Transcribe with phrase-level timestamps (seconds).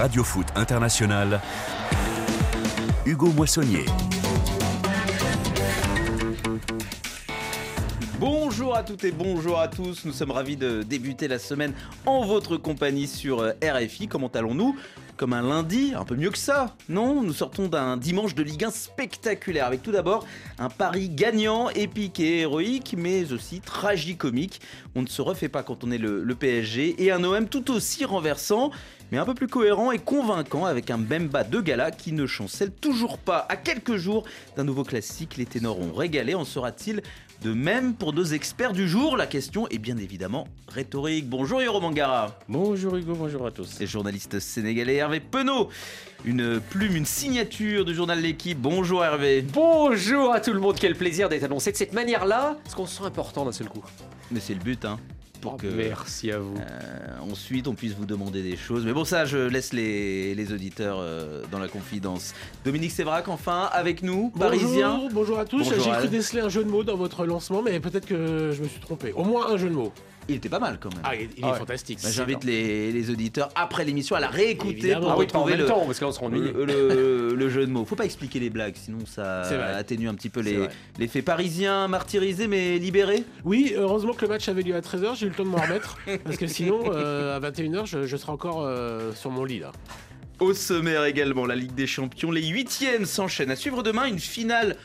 [0.00, 1.42] Radio Foot International,
[3.04, 3.84] Hugo Moissonnier.
[8.18, 11.74] Bonjour à toutes et bonjour à tous, nous sommes ravis de débuter la semaine
[12.06, 14.08] en votre compagnie sur euh, RFI.
[14.08, 14.74] Comment allons-nous?
[15.20, 17.20] Comme un lundi, un peu mieux que ça, non?
[17.20, 20.26] Nous sortons d'un dimanche de Ligue 1 spectaculaire avec tout d'abord
[20.58, 24.62] un pari gagnant, épique et héroïque, mais aussi tragicomique.
[24.94, 27.70] On ne se refait pas quand on est le, le PSG et un OM tout
[27.70, 28.70] aussi renversant
[29.12, 32.70] mais un peu plus cohérent et convaincant avec un Bemba de gala qui ne chancelle
[32.70, 33.46] toujours pas.
[33.48, 34.24] À quelques jours
[34.56, 36.34] d'un nouveau classique, les ténors ont régalé.
[36.34, 37.02] En sera-t-il
[37.42, 41.28] de même pour nos experts du jour La question est bien évidemment rhétorique.
[41.28, 42.38] Bonjour Yoro Mangara.
[42.48, 43.80] Bonjour Hugo, bonjour à tous.
[43.80, 45.68] Et journaliste sénégalais Hervé Penaud.
[46.24, 48.58] Une plume, une signature du journal L'équipe.
[48.58, 49.42] Bonjour Hervé.
[49.42, 52.98] Bonjour à tout le monde, quel plaisir d'être annoncé de cette manière-là, parce qu'on se
[52.98, 53.82] sent important d'un seul coup.
[54.30, 54.98] Mais c'est le but, hein
[55.40, 56.56] pour oh, que merci à vous.
[56.56, 58.84] Euh, ensuite on puisse vous demander des choses.
[58.84, 62.34] Mais bon ça je laisse les, les auditeurs euh, dans la confidence.
[62.64, 64.94] Dominique Sévrac enfin avec nous, parisien.
[64.94, 65.64] Bonjour, bonjour à tous.
[65.64, 68.68] J'ai cru déceler un jeu de mots dans votre lancement, mais peut-être que je me
[68.68, 69.12] suis trompé.
[69.12, 69.92] Au moins un jeu de mots.
[70.30, 71.02] Il était pas mal quand même.
[71.04, 71.98] Ah, il, est fantastique.
[72.02, 75.66] Bah, J'invite les, les, auditeurs après l'émission à la réécouter pour ah oui, retrouver le,
[75.66, 77.84] temps, parce le, le, le, jeu de mots.
[77.84, 79.42] Faut pas expliquer les blagues, sinon ça
[79.76, 83.24] atténue un petit peu les, les faits parisiens martyrisés mais libérés.
[83.44, 85.60] Oui, heureusement que le match avait lieu à 13h, j'ai eu le temps de m'en
[85.60, 85.98] remettre.
[86.24, 89.72] parce que sinon, euh, à 21h, je, je, serai encore euh, sur mon lit là.
[90.38, 92.30] Au sommaire également, la Ligue des Champions.
[92.30, 93.50] Les huitièmes s'enchaînent.
[93.50, 94.76] À suivre demain, une finale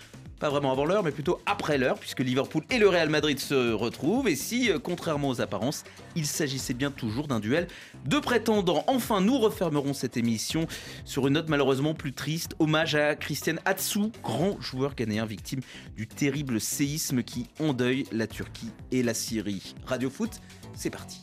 [0.45, 3.71] pas vraiment avant l'heure, mais plutôt après l'heure, puisque Liverpool et le Real Madrid se
[3.73, 4.27] retrouvent.
[4.27, 5.83] Et si, euh, contrairement aux apparences,
[6.15, 7.67] il s'agissait bien toujours d'un duel
[8.05, 8.83] de prétendants.
[8.85, 10.67] Enfin, nous refermerons cette émission
[11.03, 12.55] sur une note malheureusement plus triste.
[12.59, 15.61] Hommage à Christian Atsu, grand joueur ghanéen victime
[15.95, 19.73] du terrible séisme qui endeuille la Turquie et la Syrie.
[19.87, 20.41] Radio Foot,
[20.75, 21.21] c'est parti.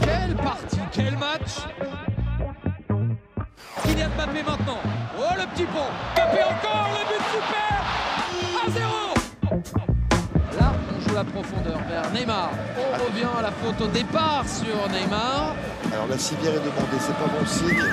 [0.00, 2.13] Quelle partie, quel match
[3.84, 4.80] Kylian Mbappé maintenant.
[5.18, 5.90] Oh le petit pont.
[6.16, 7.74] Mbappé encore, le but super
[8.66, 12.50] 1-0 Là, on joue la profondeur vers Neymar.
[12.78, 15.54] On revient à la faute au départ sur Neymar.
[15.92, 17.84] Alors la civière est demandée, c'est pas bon signe.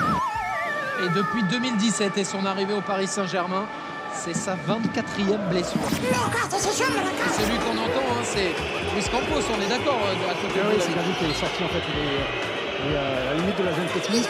[1.04, 3.66] Et depuis 2017 et son arrivée au Paris Saint-Germain,
[4.14, 5.80] c'est sa 24e blessure.
[5.90, 8.54] C'est lui qu'on entend, hein, c'est
[8.94, 11.68] Luis Campos, on est d'accord euh, à côté oui, c'est David qui est sorti en
[11.68, 12.51] fait, il est
[12.84, 14.28] et à la limite de la zone technique.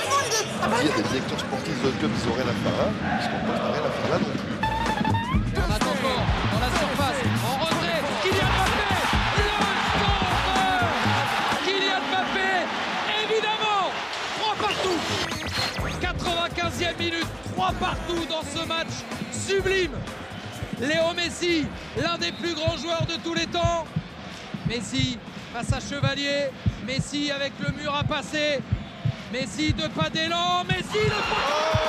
[0.81, 3.39] Il y a des directeurs sportifs de club, ils rien à faire là, parce qu'on
[3.73, 4.53] rien à faire là non plus.
[5.57, 8.91] On attend encore dans la surface, en retrait, Kylian Mbappé,
[9.39, 9.55] le
[11.65, 12.51] Kylian Mbappé,
[13.25, 13.85] évidemment,
[14.39, 14.99] 3 partout
[16.01, 18.95] 95e minute, 3 partout dans ce match
[19.33, 19.97] sublime
[20.81, 23.87] Léo Messi, l'un des plus grands joueurs de tous les temps.
[24.67, 25.19] Messi
[25.53, 26.51] face à Chevalier,
[26.87, 28.61] Messi avec le mur à passer.
[29.33, 30.65] Messi de pas.
[30.65, 31.82] Messi le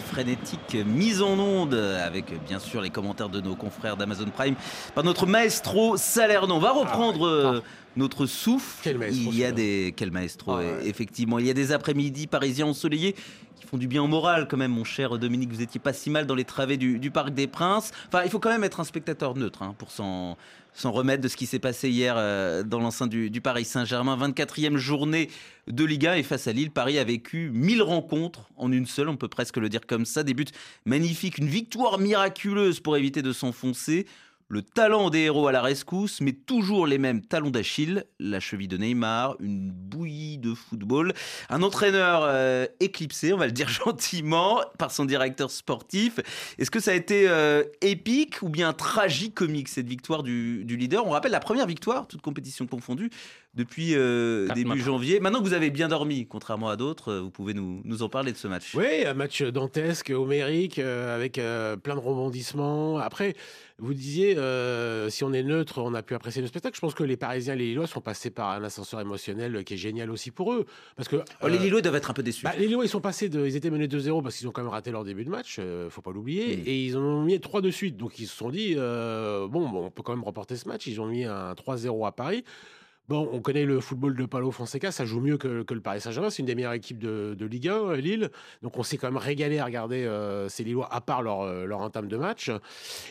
[0.00, 4.54] frénétique mise en onde avec bien sûr les commentaires de nos confrères d'Amazon Prime
[4.94, 6.54] par notre maestro Salerno.
[6.54, 7.60] On va reprendre ah euh,
[7.96, 8.96] notre souffle.
[9.10, 11.38] il y a des quel maestro ah effectivement.
[11.38, 13.14] Il y a des après-midi parisiens ensoleillés
[13.56, 15.50] qui font du bien au moral quand même, mon cher Dominique.
[15.52, 17.92] Vous étiez pas si mal dans les travées du, Parc des Princes.
[18.08, 20.36] Enfin, il faut quand même être un spectateur neutre hein, pour s'en
[20.84, 24.16] remettre de ce qui s'est passé hier euh, dans l'enceinte du, du, Paris Saint-Germain.
[24.16, 25.30] 24e journée
[25.66, 29.08] de Ligue 1 et face à Lille, Paris a vécu 1000 rencontres en une seule,
[29.08, 30.22] on peut presque le dire comme ça.
[30.22, 30.44] Des buts
[30.84, 34.06] magnifiques, une victoire miraculeuse pour éviter de s'enfoncer
[34.48, 38.68] le talent des héros à la rescousse, mais toujours les mêmes talons d'Achille, la cheville
[38.68, 41.12] de Neymar, une bouillie de football,
[41.50, 46.20] un entraîneur euh, éclipsé, on va le dire gentiment, par son directeur sportif.
[46.58, 50.76] Est-ce que ça a été euh, épique ou bien tragique comique cette victoire du, du
[50.76, 51.06] leader?
[51.06, 53.10] On rappelle la première victoire, toute compétition confondue,
[53.56, 55.18] depuis euh, début janvier.
[55.18, 58.32] Maintenant que vous avez bien dormi, contrairement à d'autres, vous pouvez nous, nous, en parler
[58.32, 58.74] de ce match.
[58.74, 62.98] Oui, un match dantesque, homérique, avec plein de rebondissements.
[62.98, 63.34] Après,
[63.78, 66.74] vous disiez, euh, si on est neutre, on a pu apprécier le spectacle.
[66.74, 69.74] Je pense que les Parisiens et les Lillois sont passés par un ascenseur émotionnel qui
[69.74, 70.64] est génial aussi pour eux.
[70.96, 72.44] Parce que, oh, les euh, Lillois doivent être un peu déçus.
[72.44, 74.62] Bah, les Lillois, ils sont passés de, ils étaient menés 2-0 parce qu'ils ont quand
[74.62, 76.52] même raté leur début de match, euh, faut pas l'oublier.
[76.66, 77.98] Et ils en ont mis 3 de suite.
[77.98, 80.86] Donc ils se sont dit, bon, bon, on peut quand même remporter ce match.
[80.86, 82.44] Ils ont mis un 3-0 à Paris.
[83.08, 86.28] Bon, on connaît le football de Paulo Fonseca, ça joue mieux que, le Paris Saint-Germain,
[86.28, 88.30] c'est une des meilleures équipes de, Ligue 1, euh, Lille.
[88.62, 91.66] Donc on s'est quand même régalé à regarder euh, ces Lillois, à part leur, euh,
[91.66, 92.50] leur entame de match.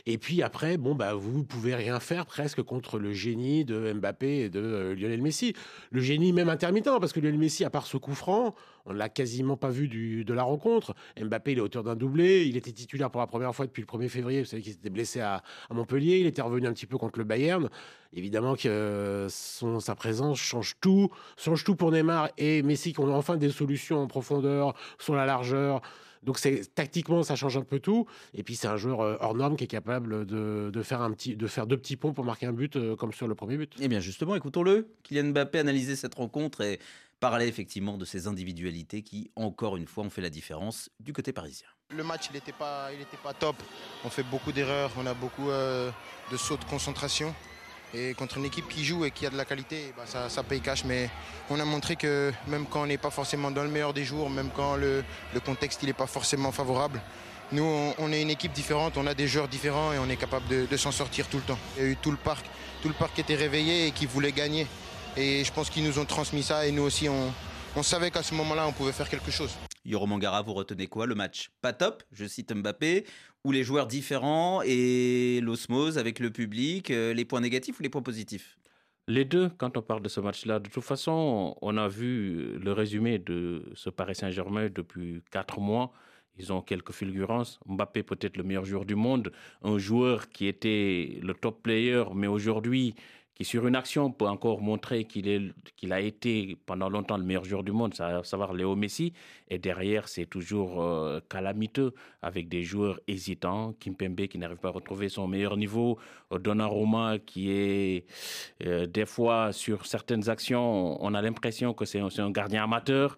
[0.05, 4.39] Et puis après, bon, bah, vous pouvez rien faire presque contre le génie de Mbappé
[4.39, 5.53] et de Lionel Messi.
[5.91, 8.53] Le génie même intermittent, parce que Lionel Messi, à part ce coup franc,
[8.85, 10.93] On l'a quasiment pas vu du, de la rencontre.
[11.19, 12.45] Mbappé, il est auteur d'un doublé.
[12.45, 14.41] Il était titulaire pour la première fois depuis le 1er février.
[14.41, 15.41] Vous savez qu'il s'était blessé à,
[15.71, 16.19] Montpellier.
[16.19, 17.69] Il était revenu un petit peu contre le Bayern.
[18.13, 21.09] Évidemment que son, sa présence change tout.
[21.37, 25.25] Change tout pour Neymar et Messi qui ont enfin des solutions en profondeur, sur la
[25.25, 25.81] largeur.
[26.25, 28.07] Donc c'est tactiquement ça change un peu tout.
[28.33, 31.35] Et puis c'est un joueur euh, hors norme qui est capable de, faire un petit,
[31.35, 33.71] de faire deux petits ponts pour marquer un but euh, comme sur le premier but.
[33.79, 34.87] Eh bien justement, écoutons-le.
[35.03, 36.79] Kylian Mbappé analyser cette rencontre et
[37.19, 41.33] parler effectivement de ces individualités qui, encore une fois, ont fait la différence du côté
[41.33, 41.67] parisien.
[41.89, 42.89] Le match, il n'était pas,
[43.23, 43.55] pas top.
[44.03, 45.91] On fait beaucoup d'erreurs, on a beaucoup euh,
[46.31, 47.33] de sauts de concentration.
[47.93, 50.59] Et contre une équipe qui joue et qui a de la qualité, bah, ça, paye
[50.59, 50.83] cash.
[50.83, 51.09] Mais
[51.49, 54.29] on a montré que même quand on n'est pas forcément dans le meilleur des jours,
[54.29, 55.03] même quand le,
[55.45, 57.01] contexte n'est pas forcément favorable,
[57.51, 57.63] nous,
[57.99, 60.77] on, est une équipe différente, on a des joueurs différents et on est capable de,
[60.77, 61.59] s'en sortir tout le temps.
[61.77, 62.45] Il y a eu tout le parc,
[62.81, 64.67] tout le parc qui était réveillé et qui voulait gagner.
[65.17, 67.31] Et je pense qu'ils nous ont transmis ça et nous aussi, on,
[67.77, 69.55] on savait qu'à ce moment-là, on pouvait faire quelque chose.
[69.85, 71.05] Yoro Mangara, vous retenez quoi?
[71.05, 73.05] Le match pas top, je cite Mbappé,
[73.45, 77.89] ou les joueurs différents et l'osmose avec le public, euh, les points négatifs ou les
[77.89, 78.57] points positifs?
[79.07, 82.71] Les deux, quand on parle de ce match-là, de toute façon, on a vu le
[82.73, 85.93] résumé de ce Paris Saint-Germain depuis quatre mois.
[86.37, 87.59] Ils ont quelques fulgurances.
[87.67, 92.27] Mbappé peut-être le meilleur joueur du monde, un joueur qui était le top player, mais
[92.27, 92.95] aujourd'hui
[93.35, 95.41] qui sur une action peut encore montrer qu'il est
[95.75, 99.13] qu'il a été pendant longtemps le meilleur joueur du monde, à savoir Léo Messi,
[99.49, 104.71] et derrière c'est toujours euh, calamiteux avec des joueurs hésitants, Kimpembe qui n'arrive pas à
[104.71, 105.99] retrouver son meilleur niveau,
[106.31, 108.05] Donnarumma qui est
[108.65, 113.17] euh, des fois sur certaines actions, on a l'impression que c'est un, gardien amateur.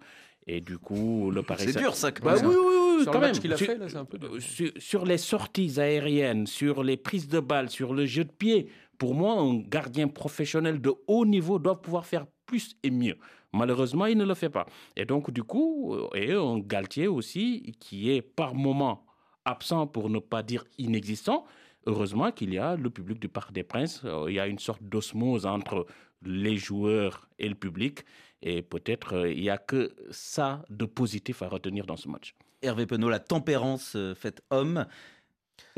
[0.50, 1.64] Et du coup, le Paris.
[1.66, 2.10] C'est dur, ça.
[2.10, 2.54] Bah, oui, oui,
[2.96, 3.38] oui, sur quand même.
[3.38, 7.38] qu'il a sur, fait, là, un peu sur, les sorties aériennes, sur les prises de
[7.38, 11.80] balles, sur le jeu de pied, pour moi, un gardien professionnel de haut niveau doit
[11.80, 13.16] pouvoir faire plus et mieux.
[13.52, 14.66] Malheureusement, il ne le fait pas.
[14.96, 19.06] Et donc, du coup, euh, et un Galtier aussi qui est par moment
[19.44, 21.46] absent pour ne pas dire inexistant.
[21.86, 24.02] Heureusement qu'il y a le public du Parc des Princes.
[24.04, 25.86] Euh, il y a une sorte d'osmose entre
[26.22, 28.04] les joueurs et le public.
[28.42, 32.34] Et peut-être euh, il n'y a que ça de positif à retenir dans ce match.
[32.60, 34.84] Hervé Penaud, la tempérance faite homme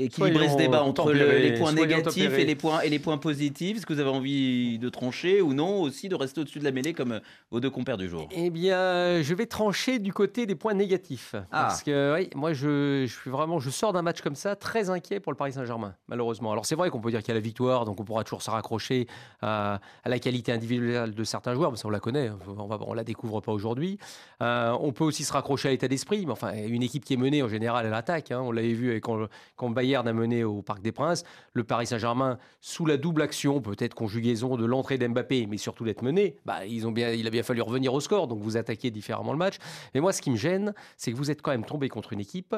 [0.05, 3.87] équilibrer ce débat entre les points négatifs et les points, et les points positifs Est-ce
[3.87, 6.93] que vous avez envie de trancher ou non aussi de rester au-dessus de la mêlée
[6.93, 7.20] comme euh,
[7.50, 8.29] vos deux compères du jour?
[8.31, 11.35] Eh bien, je vais trancher du côté des points négatifs.
[11.52, 11.64] Ah.
[11.64, 14.91] Parce que oui, moi, je, je, suis vraiment, je sors d'un match comme ça très
[14.91, 16.52] inquiet pour le Paris Saint-Germain, malheureusement.
[16.52, 18.43] Alors c'est vrai qu'on peut dire qu'il y a la victoire, donc on pourra toujours
[18.43, 19.06] se raccrocher
[19.43, 23.41] à, la qualité individuelle de certains joueurs, parce qu'on la connaît, on ne la découvre
[23.41, 23.99] pas aujourd'hui.
[24.43, 27.19] Euh, on peut aussi se raccrocher à l'état d'esprit, mais enfin, une équipe qui est
[27.19, 28.31] menée en général, elle attaque.
[28.31, 28.41] Hein.
[28.43, 29.26] on l'avait vu quand,
[29.56, 31.25] quand Bayern a mené au Parc des Princes.
[31.52, 36.02] Le Paris Saint-Germain, sous la double action, peut-être conjugaison de l'entrée d'Mbappé, mais surtout d'être
[36.02, 38.90] mené, bah, ils ont bien, il a bien fallu revenir au score, donc vous attaquez
[38.90, 39.56] différemment le match.
[39.94, 42.20] Mais moi, ce qui me gêne, c'est que vous êtes quand même tombé contre une
[42.20, 42.54] équipe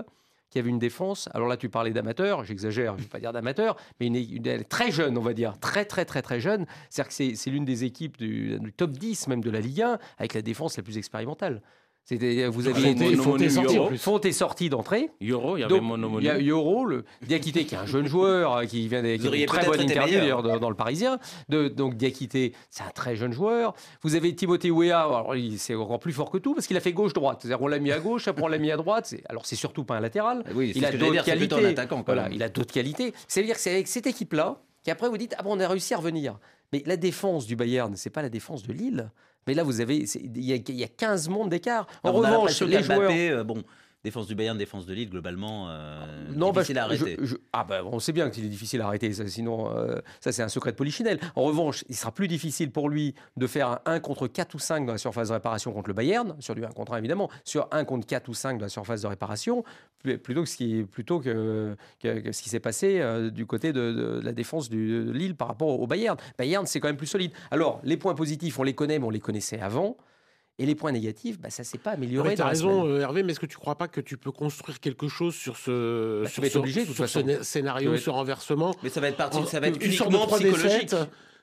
[0.52, 1.30] qui avait une défense.
[1.32, 4.90] Alors là, tu parlais d'amateur, j'exagère, je ne vais pas dire d'amateur, mais une, très
[4.90, 6.66] jeune, on va dire, très très très très jeune.
[6.90, 9.98] C'est-à-dire que c'est l'une des équipes du, du, top 10 même de la Ligue 1
[10.18, 11.62] avec la défense la plus expérimentelle.
[12.04, 13.16] C'était, vous aviez
[13.96, 15.10] Fonte est sorti d'entrée.
[15.22, 15.80] Euro, il y avait
[16.18, 19.46] Il y a Euro, le Diakité qui est un jeune joueur euh, qui vient d'une
[19.46, 21.20] très bonne interview d'ailleurs dans, le Parisien.
[21.48, 23.74] De, donc Diakité, c'est un très jeune joueur.
[24.02, 26.92] Vous avez Timothée Weah, alors c'est encore plus fort que tout parce qu'il a fait
[26.92, 27.38] gauche-droite.
[27.42, 29.14] C'est-à-dire on l'a mis à gauche, après on l'a mis à droite.
[29.28, 30.42] Alors c'est surtout pas un latéral.
[30.54, 31.74] Oui, il a d'autres qualités.
[32.04, 33.14] Voilà, il a d'autres qualités.
[33.28, 35.98] C'est-à-dire que c'est avec cette équipe-là qu'après vous dites ah bon on a réussi à
[35.98, 36.38] revenir.
[36.72, 39.10] Mais la défense du Bayern, c'est pas la défense de Lille.
[39.46, 41.86] Mais là, vous avez, il y, a 15 mondes d'écart.
[42.04, 43.10] En revanche, les joueurs.
[43.10, 43.62] Euh, bon,
[44.04, 46.04] Défense du Bayern, défense de Lille, globalement, euh,
[46.34, 47.16] non, bah, difficile à arrêter.
[47.52, 50.48] ah ben, on sait bien qu'il est difficile à arrêter, sinon euh, ça c'est un
[50.48, 51.20] secret de polichinelle.
[51.36, 54.58] En revanche, il sera plus difficile pour lui de faire un 1 contre 4 ou
[54.58, 57.30] 5 dans la surface de réparation contre le Bayern, sur du 1 contre 1 évidemment,
[57.44, 59.62] sur 1 contre 4 ou 5 dans la surface de réparation,
[60.02, 64.20] plutôt que ce qui, plutôt que, que, ce qui s'est passé euh, du côté de,
[64.22, 66.16] la défense de Lille par rapport au Bayern.
[66.36, 67.30] Bayern, c'est quand même plus solide.
[67.52, 69.96] Alors, les points positifs, on les connaît, mais on les connaissait avant.
[70.58, 72.34] Et les points négatifs, bah, ça ne s'est pas amélioré.
[72.34, 74.32] Tu as raison, euh, Hervé, mais est-ce que tu ne crois pas que tu peux
[74.32, 78.90] construire quelque chose sur ce, bah, sur ce, obligé, sur ce scénario, ce renversement Mais
[78.90, 80.94] ça va être parti, ça va être uniquement psychologique.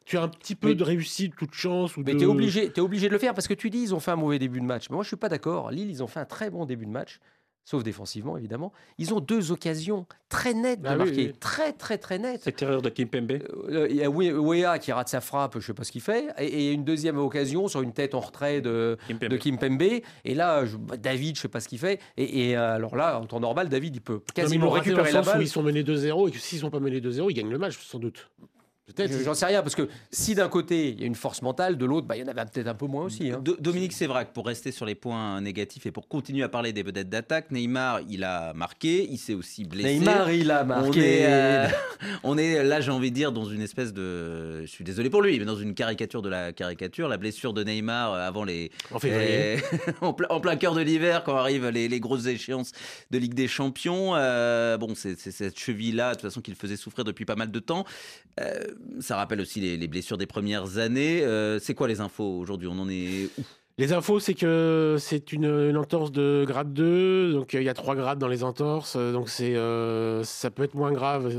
[0.05, 1.97] tu as un petit peu de réussite, toute chance.
[1.97, 3.95] Ou mais tu es, obligé, es obligé de le faire parce que tu dis ils
[3.95, 4.89] ont fait un mauvais début de match.
[4.89, 5.71] Mais moi, je ne suis pas d'accord.
[5.71, 7.19] Lille, ils ont fait un très bon début de match
[7.65, 8.71] sauf défensivement évidemment.
[8.97, 12.41] Ils ont deux occasions très nettes de ah marquer, très très très nettes.
[12.43, 13.31] Cette erreur de Kimpembe.
[13.69, 16.01] Euh, il y a Wea qui rate sa frappe, je ne sais pas ce qu'il
[16.01, 19.29] fait, et, une deuxième occasion sur une tête en retrait de Kimpembe.
[19.29, 20.01] De Kimpembe.
[20.25, 20.63] Et là,
[20.97, 21.99] David, je ne sais pas ce qu'il fait.
[22.17, 25.41] Et, euh, alors là, en temps normal, David, il peut quasiment récupérer la balle.
[25.41, 27.77] ils sont menés 2-0 et s'ils ne sont pas menés 2-0, ils gagnent le match
[27.79, 28.29] sans doute.
[28.95, 29.23] Peut-être.
[29.23, 31.85] J'en sais rien, parce que si d'un côté il y a une force mentale, de
[31.85, 33.31] l'autre, bah, il y en avait peut-être un peu moins aussi.
[33.31, 33.41] Hein.
[33.59, 37.09] Dominique Sévrac, pour rester sur les points négatifs et pour continuer à parler des vedettes
[37.09, 39.99] d'attaque, Neymar, il a marqué, il s'est aussi blessé.
[39.99, 41.67] Neymar, il a marqué.
[42.23, 44.61] On est, là, j'ai envie de dire, dans une espèce de.
[44.61, 47.07] Je suis désolé pour lui, mais dans une caricature de la caricature.
[47.07, 48.71] La blessure de Neymar euh, avant les.
[48.91, 49.57] En février.
[50.01, 52.71] en, plein, cœur de l'hiver, quand arrivent les, grosses échéances
[53.11, 54.15] de Ligue des Champions.
[54.15, 57.59] Euh, bon, c'est cette cheville-là, de toute façon, qu'il faisait souffrir depuis pas mal de
[57.59, 57.85] temps.
[58.39, 58.63] Euh,
[58.99, 61.23] ça rappelle aussi les, blessures des premières années.
[61.23, 62.67] Euh, c'est quoi les infos aujourd'hui?
[62.67, 63.43] On en est où?
[63.79, 67.95] Les infos, c'est que c'est une, entorse de grade 2, donc il y a trois
[67.95, 71.29] grades dans les entorses, donc c'est euh, ça peut être moins grave,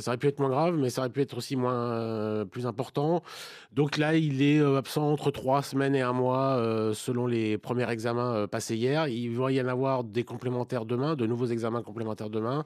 [0.00, 3.22] ça aurait pu être moins grave, mais ça aurait pu être aussi moins plus important.
[3.72, 6.60] Donc là, il est absent entre trois semaines et un mois,
[6.94, 9.06] selon les premiers examens passés hier.
[9.06, 12.64] Il va y en avoir des complémentaires demain, de nouveaux examens complémentaires demain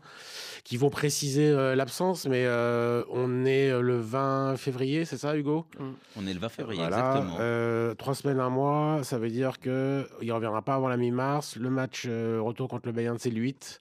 [0.65, 5.37] qui vont préciser euh, l'absence, mais euh, on est euh, le 20 février, c'est ça,
[5.37, 5.67] Hugo?
[6.17, 7.95] On est le 20 février, exactement.
[7.97, 11.57] trois semaines, un mois, ça veut dire qu'il ne reviendra pas avant la mi-mars.
[11.57, 13.81] Le match retour contre le Bayern, c'est le 8.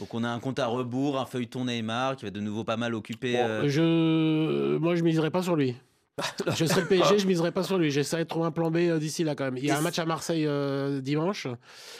[0.00, 2.76] Donc on a un compte à rebours, un feuilleton Neymar qui va de nouveau pas
[2.76, 3.34] mal occuper.
[3.66, 4.76] je...
[4.78, 5.76] Moi, je ne miserai pas sur lui.
[6.56, 7.90] je serais le PSG, je miserais pas sur lui.
[7.90, 9.56] J'essaierai de trouver un plan B euh, d'ici là quand même.
[9.56, 11.46] Il y a un match à Marseille euh, dimanche.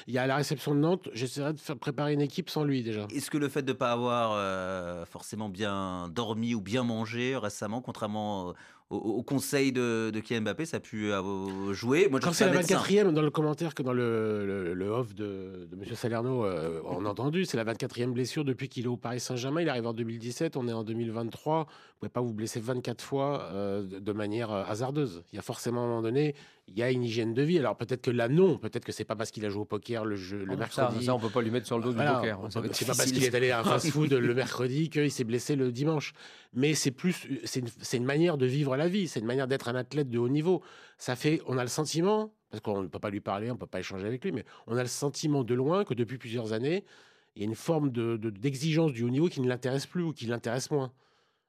[0.07, 1.09] Il y a la réception de Nantes.
[1.15, 3.07] J'essaierai de faire préparer une équipe sans lui déjà.
[3.15, 7.37] Est-ce que le fait de ne pas avoir euh, forcément bien dormi ou bien mangé
[7.37, 8.53] récemment, contrairement
[8.93, 11.11] au, conseil de, de Kylian Mbappé, ça a pu
[11.73, 12.09] jouer.
[12.11, 15.77] Moi, Quand c'est la 24e, dans le commentaire que dans le, le, off de, de
[15.77, 15.95] M.
[15.95, 16.47] Salerno,
[16.85, 19.63] on a entendu, c'est la 24e blessure depuis qu'il est au Paris Saint-Germain.
[19.63, 21.67] Il arrive en 2017, on est en 2023
[22.03, 25.23] pouvez pas vous blesser 24 fois euh, de manière euh, hasardeuse.
[25.33, 26.35] Il y a forcément un moment donné,
[26.67, 27.61] il y a une hygiène de vie.
[27.61, 28.59] Alors peut-être que là, non.
[28.59, 31.05] Peut-être que c'est pas parce qu'il a joué au poker le, jeu, le mercredi.
[31.05, 32.41] Ça, on peut pas lui mettre sur le dos du poker.
[32.73, 35.71] C'est pas parce qu'il est allé à un fast-food le mercredi qu'il s'est blessé le
[35.71, 36.13] dimanche.
[36.55, 39.07] Mais c'est plus, c'est une, une, manière de vivre la vie.
[39.07, 40.61] C'est une manière d'être un athlète de haut niveau.
[40.99, 43.61] Ça fait, on a le sentiment, parce qu'on ne peut pas lui parler, on ne
[43.61, 46.53] peut pas échanger avec lui, mais on a le sentiment de loin que depuis plusieurs
[46.53, 46.85] années,
[47.37, 50.13] il y a une forme d'exigence de, du haut niveau qui ne l'intéresse plus ou
[50.13, 50.93] qui l'intéresse moins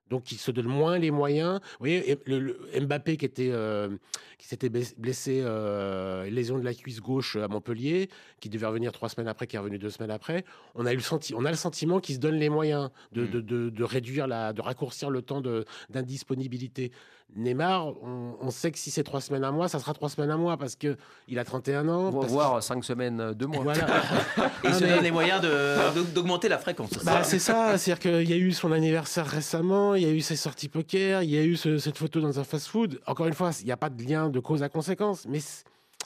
[0.10, 1.60] donc il se donne moins les moyens.
[1.64, 3.90] Vous voyez, le, Mbappé qui était euh,
[4.38, 9.10] qui s'était blessé, euh, lésion de la cuisse gauche à Montpellier, qui devait revenir trois
[9.10, 10.44] semaines après, qui est revenu deux semaines après.
[10.76, 13.24] On a eu le senti on a le sentiment qu'il se donne les moyens de,
[13.24, 13.42] mm.
[13.42, 15.42] de, de, réduire la, de raccourcir le temps
[15.90, 16.92] d'indisponibilité.
[17.36, 20.38] Neymar, on, sait que si c'est trois semaines à mois, ça sera trois semaines à
[20.38, 20.98] mois parce que
[21.28, 22.12] il a 31 ans.
[22.14, 23.64] On va voir cinq semaines, deux mois.
[23.64, 23.88] Voilà.
[24.64, 25.42] Et il se donne les moyens
[26.14, 26.92] d'augmenter la fréquence.
[27.04, 30.22] Bah, c'est ça, c'est-à-dire qu'il y a eu son anniversaire récemment, il y a eu
[30.22, 33.00] ses sorties poker, il y a eu cette photo dans un fast-food.
[33.08, 35.40] Encore une fois, il n'y a pas de lien de cause à conséquence, mais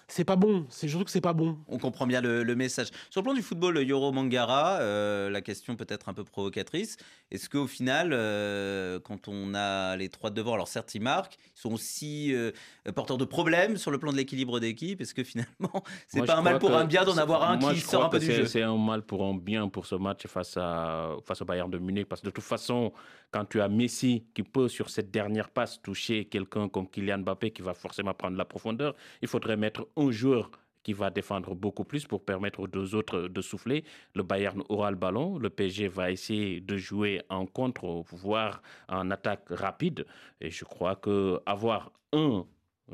[0.08, 0.66] c'est pas bon.
[0.70, 1.58] C'est surtout que c'est pas bon.
[1.68, 2.88] On comprend bien le, message.
[3.10, 6.98] Sur le plan du football, Yoro Mangara, euh, la question peut-être un peu provocatrice.
[7.30, 11.36] Est-ce qu'au final, euh, quand on a les trois de devant, alors certes ils marquent,
[11.56, 12.52] ils sont aussi euh,
[12.96, 15.02] porteurs de problèmes sur le plan de l'équilibre d'équipe.
[15.02, 18.06] Est-ce que finalement, c'est pas un mal pour un bien d'en avoir un qui sort
[18.06, 18.46] un peu du jeu?
[18.46, 21.80] C'est un mal pour un bien pour ce match face à face au Bayern de
[21.80, 22.94] Munich parce que de toute façon,
[23.32, 27.52] quand tu as Messi qui peut sur cette dernière passe toucher quelqu'un comme Kylian Mbappé
[27.52, 30.52] qui va forcément prendre la profondeur, il faudrait mettre un joueur
[30.88, 33.84] qui va défendre beaucoup plus pour permettre aux deux autres de souffler.
[34.16, 39.12] Le Bayern aura le ballon, le PSG va essayer de jouer en contre, voire en
[39.12, 40.06] attaque rapide.
[40.40, 42.46] Et je crois que avoir un,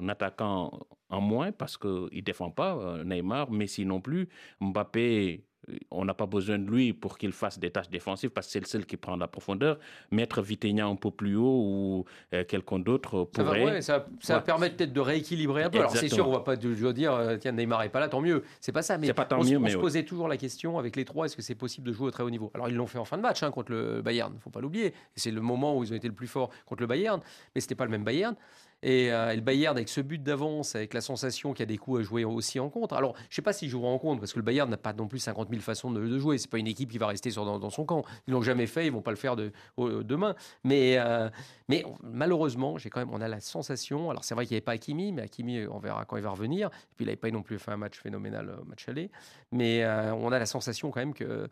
[0.07, 0.79] attaquant
[1.09, 4.27] en moins, parce qu'il ne défend pas, euh, Neymar, Messi non plus,
[4.59, 5.43] Mbappé
[5.91, 8.59] on n'a pas besoin de lui pour qu'il fasse des tâches défensives parce que c'est
[8.59, 9.79] le seul qui prend la profondeur.
[10.11, 13.81] Mettre Vitegna un peu plus haut ou euh, quelqu'un d'autre pourrait.
[13.81, 15.79] Ça va, ça, va permettre peut-être de rééquilibrer un peu.
[15.79, 18.43] Alors c'est sûr, on va pas dire euh, tiens Neymar est pas là, tant mieux.
[18.59, 21.05] C'est pas ça, mais pas on, mieux, on se posait toujours la question avec les
[21.05, 22.51] trois est-ce que c'est possible de jouer au très haut niveau?
[22.53, 24.93] Alors ils l'ont fait en fin de match hein, contre le Bayern, faut pas l'oublier.
[25.15, 27.21] C'est le moment où ils ont été le plus fort contre le Bayern,
[27.55, 28.35] mais c'était pas le même Bayern.
[28.83, 31.77] Euh, et, le Bayern, avec ce but d'avance, avec la sensation qu'il y a des
[31.77, 32.95] coups à jouer aussi en contre.
[32.95, 34.93] Alors, je ne sais pas s'ils joueront en contre, parce que le Bayern n'a pas
[34.93, 36.37] non plus 50 000 façons de, jouer.
[36.37, 38.03] Ce n'est pas une équipe qui va rester dans, son camp.
[38.27, 40.35] Ils l'ont jamais fait, ils ne vont pas le faire de, demain.
[40.63, 41.29] Mais, euh,
[41.69, 44.09] mais malheureusement, quand même, on a la sensation.
[44.09, 46.31] Alors, c'est vrai qu'il n'y avait pas Hakimi, mais Hakimi, on verra quand il va
[46.31, 46.67] revenir.
[46.67, 49.09] Et puis, il n'avait pas non plus fait un match phénoménal, euh, match aller.
[49.51, 51.47] Mais on a la sensation quand même que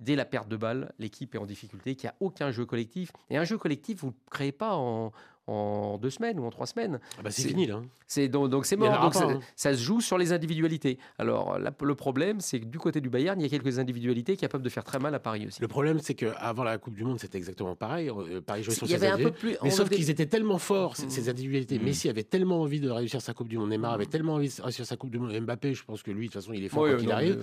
[0.00, 3.12] dès la perte de balle, l'équipe est en difficulté, qu'il n'y a aucun jeu collectif.
[3.30, 5.12] Et un jeu collectif, vous ne le créez pas en,
[5.46, 6.98] en deux semaines ou en trois semaines.
[7.18, 7.80] Ah bah c'est fini là.
[8.06, 9.00] C'est donc donc c'est mort.
[9.00, 9.40] Donc hein.
[9.54, 10.98] ça, se joue sur les individualités.
[11.18, 14.64] Alors le problème, c'est que du côté du Bayern, il y a quelques individualités capables
[14.64, 15.60] de faire très mal à Paris aussi.
[15.60, 18.10] Le problème, c'est qu'avant la Coupe du Monde, c'était exactement pareil.
[18.10, 19.58] Euh, Paris jouait sur ses individualités.
[19.62, 21.28] Mais sauf qu'ils étaient tellement forts ces, mmh.
[21.28, 21.78] individualités.
[21.78, 21.84] Mmh.
[21.84, 23.70] Messi avait tellement envie de réussir sa Coupe du Monde.
[23.70, 25.38] Neymar avait tellement envie de réussir sa Coupe du Monde.
[25.38, 27.38] Mbappé, je pense que lui, de toute façon, il est fort quand il arrive.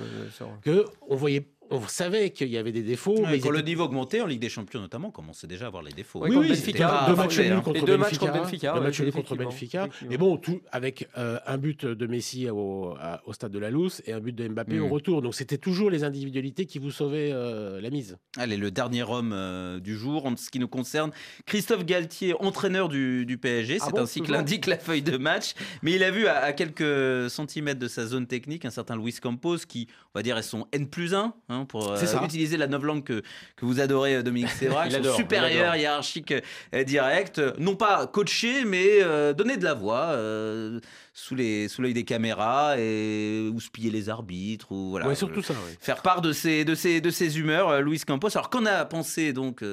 [0.61, 3.23] que on voyait on savait qu'il y avait des défauts.
[3.29, 5.83] mais quand le niveau augmentait en Ligue des Champions notamment, on commençait déjà à avoir
[5.83, 6.21] les défauts.
[6.23, 8.73] Oui, oui, Benfica, deux matchs nuls contre, deux matchs contre Benfica.
[8.73, 9.87] Deux matchs nuls contre Benfica.
[10.09, 14.01] Mais bon, tout avec euh, un but de Messi au, au, stade de la Lousse
[14.05, 14.91] et un but de Mbappé au mm.
[14.91, 15.21] retour.
[15.21, 18.17] Donc c'était toujours les individualités qui vous sauvaient euh, la mise.
[18.37, 21.11] Allez, le dernier homme euh, du jour, en ce qui nous concerne,
[21.45, 23.77] Christophe Galtier, entraîneur du, du PSG.
[23.81, 25.53] Ah C'est ainsi que l'indique la feuille de match.
[25.81, 29.57] Mais il a vu à, quelques centimètres de sa zone technique un certain Luis Campos
[29.67, 33.03] qui, on va dire, est son N plus 1 hein, pour euh, utiliser la langue
[33.03, 33.21] que,
[33.55, 36.33] que vous adorez, euh, Dominique Sévrac, supérieur hiérarchique
[36.73, 39.01] euh, direct, non pas coaché, mais
[39.33, 40.15] donner de la voix
[41.15, 45.13] sous les sous l'œil des caméras et ou spiller les arbitres ou voilà.
[45.15, 45.53] surtout ça.
[45.79, 48.29] Faire part de ses de ses de ses humeurs, Luis Campos.
[48.35, 49.63] Alors qu'en a pensé donc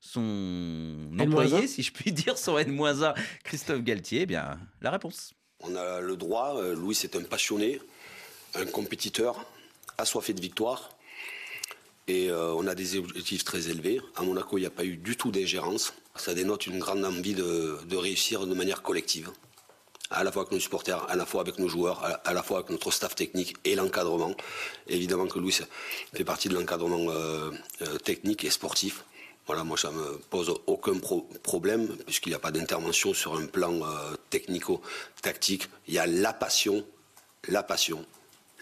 [0.00, 4.22] son employé, si je puis dire, son N-1, Christophe Galtier?
[4.22, 5.32] Eh Bien, la réponse.
[5.60, 6.60] On a le droit.
[6.74, 7.80] Louis est un passionné,
[8.54, 9.44] un compétiteur,
[9.98, 10.90] assoiffé de victoire.
[12.10, 14.00] Et euh, on a des objectifs très élevés.
[14.16, 15.94] À Monaco, il n'y a pas eu du tout d'ingérence.
[16.16, 19.30] Ça dénote une grande envie de, réussir de manière collective.
[20.10, 22.58] À la fois avec nos supporters, à la fois avec nos joueurs, à la, fois
[22.58, 24.34] avec notre staff technique et l'encadrement.
[24.88, 25.56] Évidemment que Louis
[26.12, 27.52] fait partie de l'encadrement euh,
[27.82, 29.04] euh, technique et sportif.
[29.46, 30.98] Voilà, moi, ça me pose aucun
[31.44, 33.80] problème, puisqu'il n'y a pas d'intervention sur un plan
[34.30, 35.68] technico-tactique.
[35.86, 36.84] Il y a la passion,
[37.48, 38.04] la passion,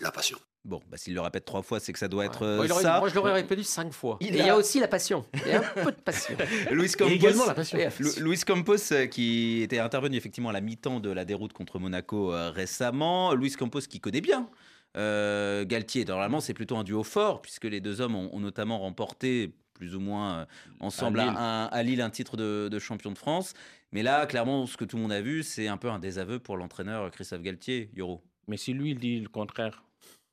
[0.00, 0.38] la passion.
[0.68, 2.98] Bon, bah, s'il le répète trois fois, c'est que ça doit être euh, ça.
[2.98, 4.18] Moi, je l'aurais répété cinq fois.
[4.20, 5.24] Il, y a aussi la passion.
[5.46, 6.36] Il y a un peu de passion.
[6.70, 7.78] Louis Campos, également la passion.
[8.20, 12.34] Louis Campos, euh, qui était intervenu effectivement à la mi-temps de la déroute contre Monaco
[12.34, 13.32] euh, récemment.
[13.32, 14.50] Louis Campos, qui connaît bien
[14.94, 16.04] Galtier.
[16.04, 20.00] Normalement, c'est plutôt un duo fort, puisque les deux hommes ont, notamment remporté plus ou
[20.00, 20.46] moins
[20.80, 22.02] ensemble à Lille.
[22.02, 23.54] Un, titre de, de, champion de France.
[23.92, 26.40] Mais là, clairement, ce que tout le monde a vu, c'est un peu un désaveu
[26.40, 28.22] pour l'entraîneur Christophe Galtier, Yoro.
[28.48, 29.82] Mais si lui, il dit le contraire,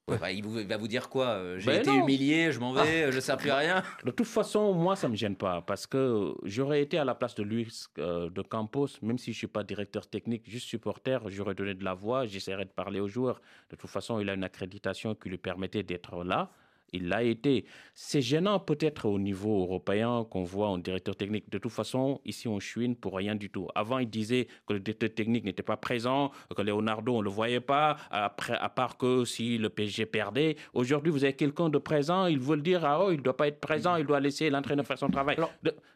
[0.07, 3.15] bah, il, va vous dire quoi euh, J'ai ben été humilié, je m'en vais, je
[3.15, 3.81] ne sais plus rien.
[4.05, 7.15] De toute façon, moi, ça ne me gêne pas parce que j'aurais été à la
[7.15, 10.67] place de Luis euh, de Campos, même si je ne suis pas directeur technique, juste
[10.67, 13.41] supporter, j'aurais donné de la voix, j'essaierais de parler aux joueurs.
[13.71, 16.51] De toute façon, il a une accréditation qui lui permettait d'être là
[16.91, 17.65] il l'a été.
[17.93, 21.49] C'est gênant peut-être au niveau européen qu'on voit en directeur technique.
[21.49, 23.67] De toute façon, ici on chouine pour rien du tout.
[23.75, 27.29] Avant, il disait que le directeur technique n'était pas présent, que Leonardo, on ne le
[27.29, 30.55] voyait pas, après, à part que si le PSG perdait.
[30.73, 33.37] Aujourd'hui, vous avez quelqu'un de présent, il veut le dire, ah oh, il ne doit
[33.37, 35.37] pas être présent, il doit laisser l'entraîneur faire son travail.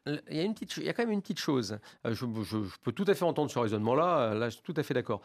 [0.05, 1.77] il, y a une petite, il y a quand même une petite chose.
[2.05, 4.83] Euh, je, je peux tout à fait entendre ce raisonnement-là, là je suis tout à
[4.83, 5.21] fait d'accord.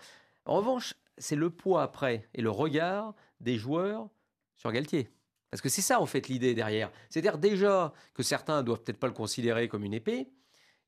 [0.47, 4.09] En revanche, c'est le poids après et le regard des joueurs
[4.57, 5.09] sur Galtier.
[5.55, 6.91] Parce que c'est ça, en fait, l'idée derrière.
[7.09, 10.27] C'est-à-dire déjà que certains doivent peut-être pas le considérer comme une épée.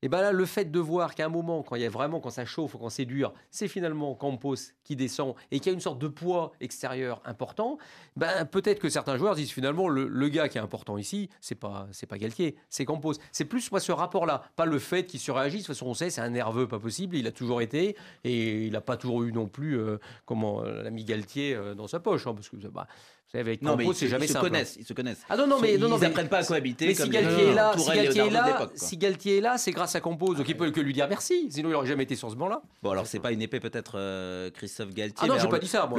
[0.01, 2.19] Et bien là, le fait de voir qu'à un moment, quand il y a vraiment,
[2.19, 5.79] quand ça chauffe, quand c'est dur, c'est finalement Campos qui descend et qui a une
[5.79, 7.77] sorte de poids extérieur important,
[8.15, 11.87] ben peut-être que certains joueurs disent finalement le, gars qui est important ici, c'est pas
[11.91, 13.13] c'est pas Galtier, c'est Campos.
[13.31, 15.63] C'est plus moi ce rapport-là, pas le fait qu'il surréagisse.
[15.63, 17.15] De toute façon, on sait, c'est un nerveux pas possible.
[17.15, 20.83] Il a toujours été et il n'a pas toujours eu non plus euh, comment euh,
[20.83, 22.87] l'ami Galtier euh, dans sa poche, hein, parce que bah,
[23.33, 25.21] avec non, mais c'est jamais ils se connaissent, ils se connaissent.
[25.29, 26.87] Ah non, non, mais non, non, ils n'apprennent pas à cohabiter.
[26.87, 29.95] Mais si Galtier est là, si Galtier est là, si Galtier est là, c'est grâce
[29.95, 31.47] à Compos, donc il peut que lui dire merci.
[31.49, 32.61] Sinon, il n'aurait jamais été sur ce banc-là.
[32.81, 35.17] Bon, alors c'est pas une épée peut-être euh, Christophe Galtier.
[35.21, 35.89] Ah non, j'ai pas dit ça.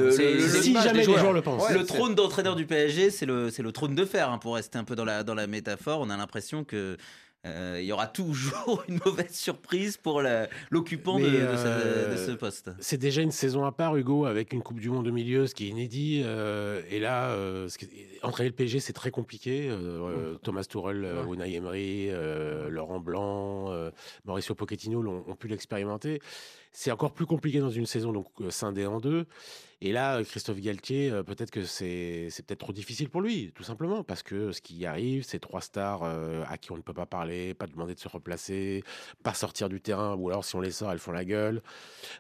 [0.63, 1.71] Si jamais les joueurs le pensent.
[1.71, 4.31] Le trône d'entraîneur du PSG, c'est le c'est le trône de fer.
[4.31, 6.97] Hein, pour rester un peu dans la dans la métaphore, on a l'impression que
[7.45, 10.23] il y aura toujours une mauvaise surprise pour
[10.71, 12.71] l'occupant de, euh, ce poste.
[12.81, 15.55] C'est déjà une saison à part, Hugo, avec une Coupe du Monde au milieu, ce
[15.55, 16.23] qui est inédit.
[16.25, 17.37] Euh, et là,
[18.23, 19.71] entraîner le PSG, c'est très compliqué.
[20.43, 22.11] Thomas Tourelle, Unai Emery,
[22.69, 23.73] Laurent Blanc,
[24.25, 26.21] Mauricio Pochettino ont pu l'expérimenter.
[26.73, 29.27] C'est encore plus compliqué dans une saison donc scindée en deux.
[29.81, 34.03] Et là, Christophe Galtier, euh, peut-être que c'est peut-être trop difficile pour lui, tout simplement,
[34.03, 37.07] parce que ce qui arrive, c'est trois stars euh, à qui on ne peut pas
[37.07, 38.83] parler, pas demander de se replacer,
[39.23, 41.63] pas sortir du terrain, ou alors si on les sort, elles font la gueule.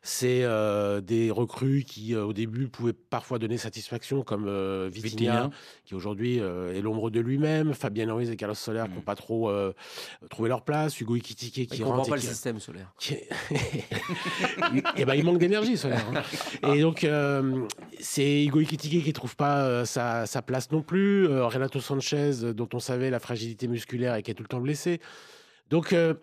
[0.03, 4.49] C'est euh, des recrues qui, au début, pouvaient parfois donner satisfaction, comme
[4.89, 5.51] Vitinha,
[5.85, 9.05] qui aujourd'hui est l'ombre de lui-même, Fabien Ruiz et Carlos Soler qui n'ont mm.
[9.05, 9.51] pas trop
[10.31, 12.09] trouvé leur place, Hugo Ikitike qui rentre.
[12.09, 12.93] pas le système solaire.
[13.11, 16.05] et eh ben, il manque d'énergie, Solaire.
[16.63, 16.73] Hein.
[16.75, 17.05] Et donc,
[18.01, 21.27] c'est Hugo Ekitike qui trouve pas euh, sa, place non plus.
[21.29, 24.61] Euh, Renato Sanchez, dont on savait la fragilité musculaire et qui est tout le temps
[24.61, 25.01] blessé.
[25.71, 26.15] Donc, euh,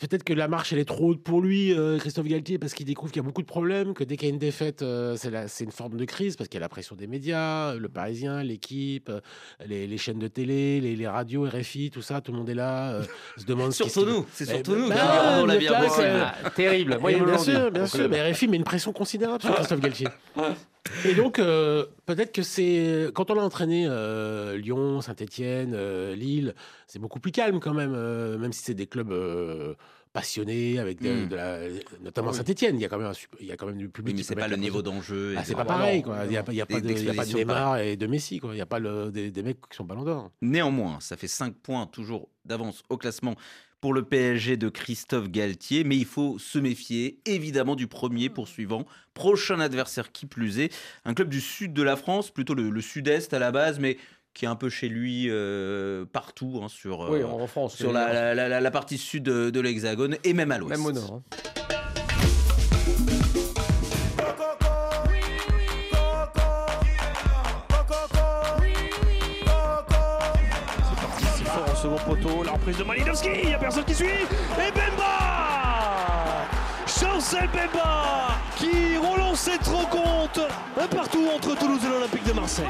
[0.00, 2.86] peut-être que la marche elle est trop haute pour lui, euh, Christophe Galtier, parce qu'il
[2.86, 5.16] découvre qu'il y a beaucoup de problèmes, que dès qu'il y a une défaite, euh,
[5.16, 8.42] c'est une forme de crise, parce qu'il y a la pression des médias, le Parisien,
[8.42, 9.20] l'équipe, euh,
[9.66, 13.00] les, chaînes de télé, les, radios, RFI, tout ça, tout le monde est là,
[13.36, 13.72] se demande.
[13.72, 14.88] surtout nous, c'est surtout nous.
[14.88, 15.68] Bah, la vie
[16.54, 16.98] terrible.
[17.00, 20.08] bien sûr, bien sûr, mais RFI met une pression considérable sur Christophe Galtier.
[21.04, 23.08] Et donc, euh, peut-être que c'est.
[23.14, 26.54] Quand on a entraîné euh, Lyon, Saint-Etienne, euh, Lille,
[26.86, 27.96] c'est beaucoup plus calme quand même,
[28.38, 29.14] même si c'est des clubs
[30.12, 31.80] passionnés, avec de, hmm.
[32.02, 32.76] notamment Saint-Etienne.
[32.76, 34.16] Il y a quand même, il y a quand même du public.
[34.16, 35.34] mais c'est pas le niveau d'enjeu.
[35.36, 36.02] Ah, c'est pas pareil.
[36.02, 36.24] Quoi.
[36.24, 38.38] Il n'y a, pas, de, Neymar et de Messi.
[38.38, 38.52] Quoi.
[38.52, 40.30] Il n'y a pas le, des, des, mecs qui sont ballons d'or.
[40.40, 43.34] Néanmoins, ça fait 5 points toujours d'avance au classement
[43.80, 48.84] pour le PSG de Christophe Galtier, mais il faut se méfier évidemment du premier poursuivant,
[49.14, 53.34] prochain adversaire qui plus est, un club du sud de la France, plutôt le, sud-est
[53.34, 53.98] à la base, mais
[54.34, 58.98] qui est un peu chez lui euh, partout hein, sur, en France, sur la, partie
[58.98, 60.76] sud de, l'Hexagone et même à l'ouest.
[60.76, 61.14] Même au nord.
[61.14, 62.25] Hein.
[72.74, 74.06] De Malinowski, il n'y a personne qui suit.
[74.06, 76.46] Et Bemba
[76.86, 80.48] Chancel Bemba qui relance cette rencontre
[80.80, 82.66] un partout entre Toulouse et l'Olympique de Marseille.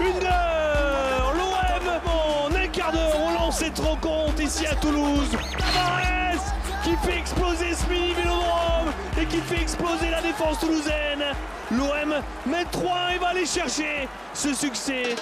[0.00, 5.30] Une heure, l'OM en un quart d'heure relance cette rencontre ici à Toulouse.
[5.56, 11.22] Tavares qui fait exploser mini vélodrome et qui fait exploser la défense toulousaine.
[11.70, 12.14] L'OM
[12.46, 15.14] met 3 et va aller chercher ce succès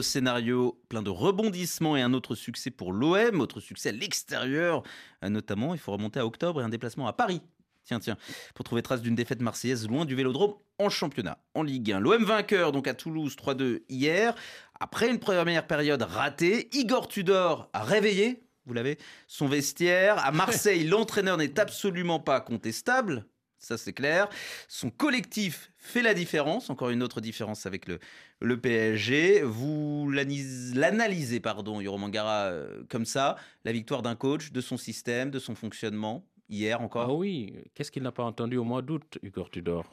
[0.00, 4.82] scénario plein de rebondissements et un autre succès pour l'OM, autre succès à l'extérieur
[5.24, 5.74] euh, notamment.
[5.74, 7.42] Il faut remonter à octobre et un déplacement à Paris.
[7.84, 8.16] Tiens, tiens,
[8.54, 12.00] pour trouver trace d'une défaite marseillaise loin du vélodrome en championnat, en Ligue 1.
[12.00, 14.34] L'OM vainqueur donc à Toulouse 3-2 hier.
[14.78, 20.24] Après une première période ratée, Igor Tudor a réveillé, vous l'avez, son vestiaire.
[20.24, 23.26] À Marseille, l'entraîneur n'est absolument pas contestable
[23.62, 24.28] ça c'est clair.
[24.68, 28.00] Son collectif fait la différence, encore une autre différence avec le,
[28.42, 29.42] le PSG.
[29.42, 35.30] Vous l'analysez, pardon, Yoro Mangara, euh, comme ça, la victoire d'un coach, de son système,
[35.30, 39.18] de son fonctionnement, hier encore ah Oui, qu'est-ce qu'il n'a pas entendu au mois d'août,
[39.22, 39.84] Hugo Tudor?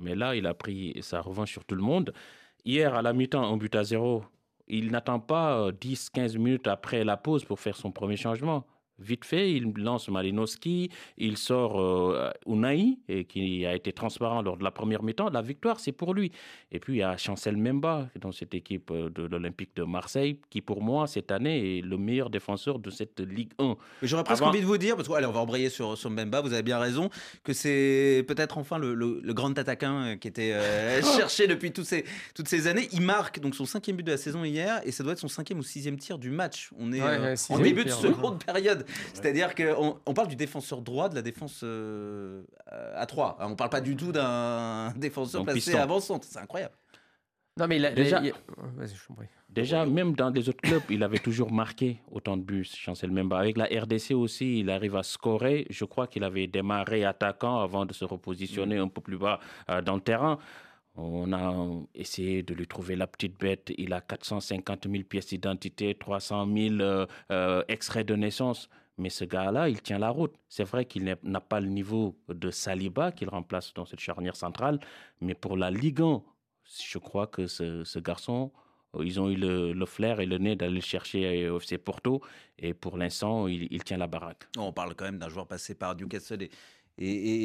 [0.00, 2.12] Mais là, il a pris sa revanche sur tout le monde.
[2.64, 4.24] Hier, à la mi-temps, un but à zéro.
[4.68, 8.66] Il n'attend pas 10-15 euh, minutes après la pause pour faire son premier changement.
[8.98, 14.56] Vite fait, il lance Malinowski, il sort euh, Unai, et qui a été transparent lors
[14.56, 15.28] de la première mi-temps.
[15.28, 16.32] La victoire, c'est pour lui.
[16.72, 20.40] Et puis, il y a Chancel Memba dans cette équipe euh, de l'Olympique de Marseille,
[20.48, 23.76] qui pour moi, cette année, est le meilleur défenseur de cette Ligue 1.
[24.02, 26.62] J'aurais presque envie de vous dire, parce qu'on va embrayer sur, sur Memba, vous avez
[26.62, 27.10] bien raison,
[27.44, 30.54] que c'est peut-être enfin le, grand attaquant euh, qui était
[31.16, 32.88] cherché depuis toutes ces, toutes ces années.
[32.92, 35.28] Il marque donc son cinquième but de la saison hier, et ça doit être son
[35.28, 36.70] cinquième ou sixième tir du match.
[36.78, 37.02] On est
[37.50, 38.85] en début de seconde période.
[39.14, 42.42] C'est-à-dire qu'on on parle du défenseur droit de la défense euh,
[42.94, 43.38] à 3.
[43.40, 46.20] On ne parle pas du tout d'un défenseur placé avançant.
[46.22, 46.74] C'est incroyable.
[47.58, 48.22] Non, mais déjà,
[49.48, 53.38] déjà même dans les autres clubs, il avait toujours marqué autant de buts, Chancel Memba.
[53.38, 55.66] Avec la RDC aussi, il arrive à scorer.
[55.70, 58.82] Je crois qu'il avait démarré attaquant avant de se repositionner mm.
[58.82, 60.38] un peu plus bas euh, dans le terrain.
[60.96, 61.54] On a
[61.94, 63.72] essayé de lui trouver la petite bête.
[63.76, 66.76] Il a 450 000 pièces d'identité, 300 000
[67.30, 68.70] euh, extraits de naissance.
[68.98, 70.34] Mais ce gars-là, il tient la route.
[70.48, 74.80] C'est vrai qu'il n'a pas le niveau de Saliba qu'il remplace dans cette charnière centrale,
[75.20, 76.22] mais pour la Ligue 1,
[76.88, 78.50] je crois que ce, garçon,
[78.94, 82.22] euh, ils ont eu le, flair et le nez d'aller le chercher au FC Porto,
[82.58, 84.48] et pour l'instant, il, tient la baraque.
[84.56, 86.50] On parle quand même d'un joueur passé par Newcastle et,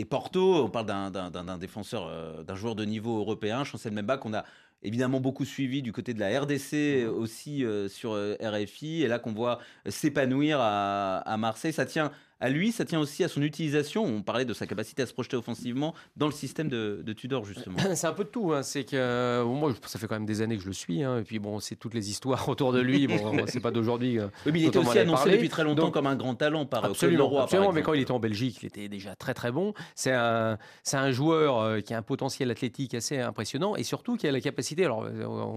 [0.09, 4.45] Porto, on parle d'un défenseur, euh, d'un joueur de niveau européen, Chancel Memba, qu'on a
[4.83, 9.19] évidemment beaucoup suivi du côté de la RDC aussi euh, sur euh, RFI, et là
[9.19, 11.73] qu'on voit s'épanouir à, à Marseille.
[11.73, 12.11] Ça tient
[12.41, 14.03] à lui, ça tient aussi à son utilisation.
[14.03, 17.77] On parlait de sa capacité à se projeter offensivement dans le système de, Tudor, justement.
[17.95, 18.51] C'est un peu de tout.
[18.51, 18.63] Hein.
[18.63, 21.03] C'est que moi, ça fait quand même des années que je le suis.
[21.03, 21.19] Hein.
[21.19, 23.07] Et puis bon, c'est toutes les histoires autour de lui.
[23.07, 24.19] Bon, c'est pas d'aujourd'hui.
[24.19, 26.85] Euh, oui, mais il était aussi annoncé depuis très longtemps comme un grand talent par
[26.85, 29.51] euh, absolument, Leroy, absolument mais quand il était en Belgique, il était déjà très très
[29.51, 29.73] bon.
[29.95, 34.17] C'est un, c'est un joueur euh, qui a un potentiel athlétique assez impressionnant et surtout
[34.17, 34.85] qui a la capacité.
[34.85, 35.05] Alors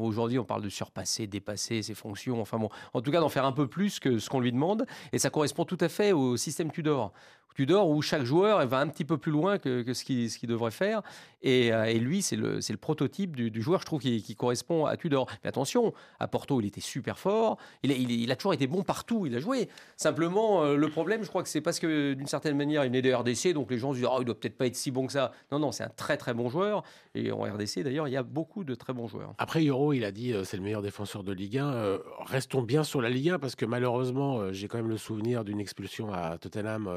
[0.01, 2.41] aujourd'hui, on parle de surpasser, dépasser ses fonctions.
[2.41, 4.87] Enfin bon, en tout cas, d'en faire un peu plus que ce qu'on lui demande.
[5.13, 7.13] Et ça correspond tout à fait au système Tudor.
[7.55, 11.03] Tudor où chaque joueur va un petit peu plus loin que, ce qu'il devrait faire.
[11.43, 15.27] Et, euh, lui, c'est le, prototype du, joueur, je trouve, qui, correspond à Tudor.
[15.43, 17.59] Mais attention, à Porto, il était super fort.
[17.83, 19.27] Il, il, a toujours été bon partout.
[19.27, 19.69] Il a joué.
[19.97, 23.03] Simplement, euh, le problème, je crois que c'est parce que d'une certaine manière, il venait
[23.03, 25.07] de RDC, donc les gens se disent oh, il doit peut-être pas être si bon
[25.07, 25.33] que ça.
[25.53, 26.83] Non, non, c'est un très très bon joueur.
[27.15, 29.35] Et en RDC, d'ailleurs, il y a beaucoup de très bons joueurs.
[29.39, 31.99] Après, Euro, il a dit euh, c'est le meilleur défenseur de Ligue 1.
[32.27, 35.61] restons bien sur la Ligue 1 parce que malheureusement, j'ai quand même le souvenir d'une
[35.61, 36.89] expulsion à Tottenham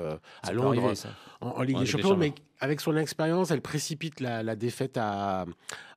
[0.47, 0.93] à Londres
[1.41, 5.45] en, Ligue des Champions, mais avec son expérience, elle précipite la, défaite à,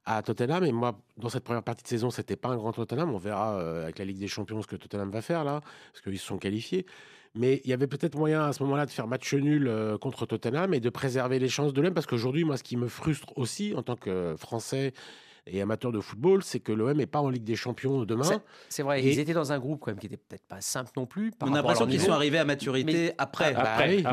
[0.04, 0.64] à, Tottenham.
[0.64, 3.14] Et moi, dans cette première partie de saison, c'était pas un grand Tottenham.
[3.14, 5.60] On verra euh, avec la Ligue des Champions ce que Tottenham va faire là,
[5.92, 6.86] parce qu'ils se sont qualifiés.
[7.34, 10.26] Mais il y avait peut-être moyen à ce moment-là de faire match nul euh, contre
[10.26, 13.32] Tottenham et de préserver les chances de l'OM, parce qu'aujourd'hui, moi, ce qui me frustre
[13.36, 14.92] aussi en tant que Français
[15.46, 18.40] et amateur de football, c'est que l'OM n'est pas en Ligue des Champions demain.
[18.68, 21.06] C'est vrai, ils étaient dans un groupe quand même qui n'était peut-être pas simple non
[21.06, 21.32] plus.
[21.42, 23.54] On a l'impression qu'ils sont arrivés à maturité après.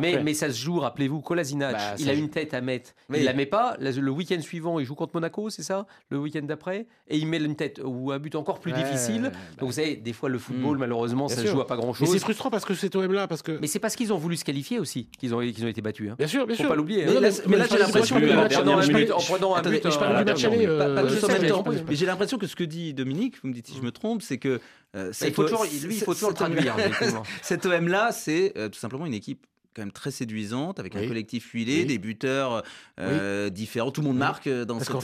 [0.01, 2.91] Mais, Mais, ça se joue, rappelez-vous, Kolasinac, bah, il a une tête à mettre.
[3.13, 3.77] Il la met pas.
[3.79, 7.37] Le week-end suivant, il joue contre Monaco, c'est ça Le week-end d'après Et il met
[7.37, 9.31] une tête ou un but encore plus difficile.
[9.57, 10.79] Donc vous savez, des fois, le football, hmm.
[10.79, 12.07] malheureusement, ça ne joue à pas grand-chose.
[12.07, 13.27] Mais c'est frustrant parce que cet OM-là.
[13.27, 13.57] Parce que...
[13.59, 16.11] Mais c'est parce qu'ils ont voulu se qualifier aussi qu'ils ont, qu'ils ont été battus.
[16.11, 16.15] Hein.
[16.17, 16.65] Bien sûr, bien sûr.
[16.65, 17.05] Faut pas l'oublier.
[17.05, 19.89] Mais, là, j'ai l'impression en prenant un but.
[19.89, 20.67] Je parle du match aller
[21.89, 24.37] j'ai l'impression que ce que dit Dominique, vous me dites si je me trompe, c'est
[24.37, 24.59] que
[24.95, 26.75] euh, il faut toujours, lui, il faut toujours le traduire.
[27.41, 31.51] Cet OM-là, c'est euh, tout simplement une équipe quand même très séduisante, avec un collectif
[31.51, 32.63] huilé, des buteurs
[32.99, 33.91] euh, différents.
[33.91, 34.99] Tout le monde marque dans cette.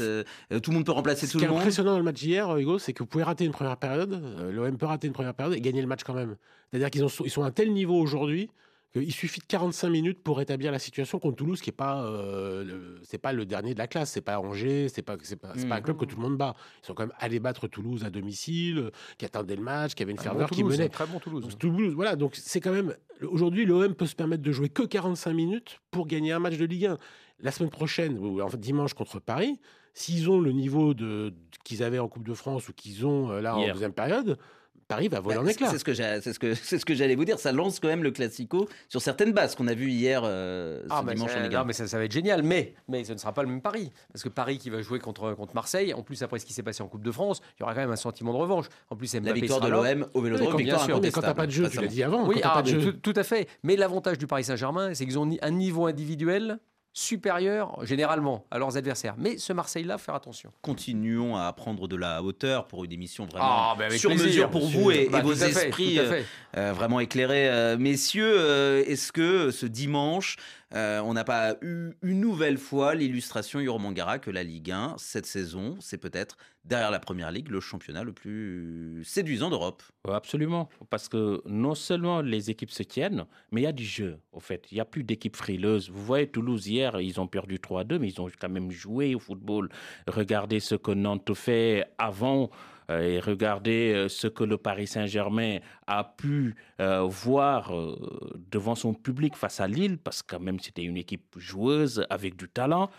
[0.64, 1.50] tout le monde peut remplacer tout le monde.
[1.50, 3.52] Ce qui est impressionnant dans le match d'hier, Hugo, c'est que vous pouvez rater une
[3.52, 4.20] première période,
[4.52, 6.38] l'OM peut rater une première période et gagner le match quand même.
[6.72, 8.50] C'est-à-dire qu'ils ils sont à un tel niveau aujourd'hui
[8.96, 13.00] il suffit de 45 minutes pour rétablir la situation contre Toulouse, qui n'est pas, euh,
[13.04, 14.12] c'est pas le dernier de la classe.
[14.12, 16.54] C'est pas Angers, c'est pas, c'est pas, pas, un club que tout le monde bat.
[16.84, 20.12] Ils sont quand même allés battre Toulouse à domicile, qui attendaient le match, qui avait
[20.12, 20.90] une ferveur qui menait.
[20.90, 21.48] Très bon Toulouse.
[21.58, 22.16] Toulouse, voilà.
[22.16, 26.06] Donc c'est quand même aujourd'hui l'OM peut se permettre de jouer que 45 minutes pour
[26.06, 26.98] gagner un match de Ligue 1.
[27.40, 29.60] La semaine prochaine, ou en fait dimanche contre Paris,
[29.94, 33.42] s'ils ont le niveau de qu'ils avaient en Coupe de France ou qu'ils ont euh,
[33.42, 34.38] là en deuxième période
[34.88, 35.70] Paris va voler bah, en éclats.
[35.70, 37.40] C'est ce que c'est ce que c'est ce que j'allais vous dire.
[37.40, 40.88] Ça lance quand même le classico sur certaines bases qu'on a vu hier euh, ce
[40.90, 42.44] ah, dimanche en Non, mais ça, ça, va être génial.
[42.44, 45.00] Mais mais ce ne sera pas le même Paris parce que Paris qui va jouer
[45.00, 45.94] contre contre Marseille.
[45.94, 47.82] En plus après ce qui s'est passé en Coupe de France, il y aura quand
[47.82, 48.68] même un sentiment de revanche.
[48.90, 51.00] En plus la victoire de l'OM au Vélodrome, bien sûr.
[51.02, 52.28] Mais quand t'as pas de jeu, tu l'as dit avant.
[52.28, 52.64] Oui, ah,
[53.02, 53.48] tout à fait.
[53.64, 56.60] Mais l'avantage du Paris Saint-Germain, c'est qu'ils ont un niveau individuel
[56.94, 59.16] supérieurs généralement à leurs adversaires.
[59.18, 60.52] Mais ce Marseille-là, faire attention.
[60.62, 64.92] Continuons à prendre de la hauteur pour une émission vraiment ah, sur mesure pour vous
[64.92, 66.22] et, bah, vos esprits euh,
[66.56, 67.50] euh, vraiment éclairés.
[67.50, 70.38] Euh, messieurs, est-ce que ce dimanche,
[70.74, 75.76] on n'a pas eu une nouvelle fois l'illustration Mangara que la Ligue 1, cette saison,
[75.80, 79.84] c'est peut-être derrière la Première Ligue, le championnat le plus séduisant d'Europe.
[80.08, 84.20] Absolument, parce que non seulement les équipes se tiennent, mais il y a du jeu,
[84.32, 84.68] au fait.
[84.72, 85.90] Il n'y a plus d'équipes frileuses.
[85.90, 89.20] Vous voyez, Toulouse, hier, ils ont perdu 3-2, mais ils ont quand même joué au
[89.20, 89.70] football.
[90.08, 92.48] Regardez ce que Nantes fait avant euh,
[92.90, 97.72] et regardez euh, ce que le Paris Saint-Germain a pu euh, voir
[98.52, 102.36] devant son public face à Lille, parce que quand même c'était une équipe joueuse avec
[102.36, 102.90] du talent.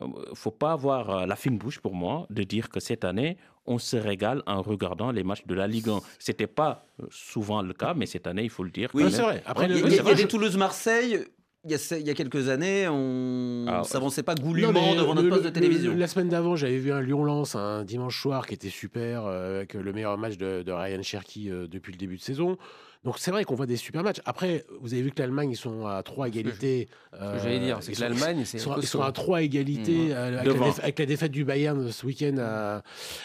[0.00, 3.04] Il ne faut pas avoir euh, la fine bouche pour moi de dire que cette
[3.04, 6.00] année, on se régale en regardant les matchs de la Ligue 1.
[6.18, 8.90] Ce n'était pas euh, souvent le cas, mais cette année, il faut le dire.
[8.92, 9.42] Oui, c'est vrai.
[9.46, 11.24] Après, il y, a, des Toulouse-Marseille.
[11.66, 15.30] Il y, a, il y, a, quelques années, on ne s'avançait pas goulûment devant notre
[15.30, 15.94] poste de télévision.
[15.96, 19.72] la semaine d'avant, j'avais vu un Lyon-Lens un dimanche soir qui était super, euh, avec
[19.72, 22.58] le meilleur match de, de Ryan Cherky depuis le début de saison.
[23.04, 24.20] Donc c'est vrai qu'on voit des super matchs.
[24.24, 26.88] Après, vous avez vu que l'Allemagne, ils sont à trois égalités.
[27.12, 30.12] Ce que, j'allais dire, c'est que l'Allemagne, ils, ils, sont à trois égalités mmh.
[30.12, 32.36] euh, avec, la défaite du Bayern ce week-end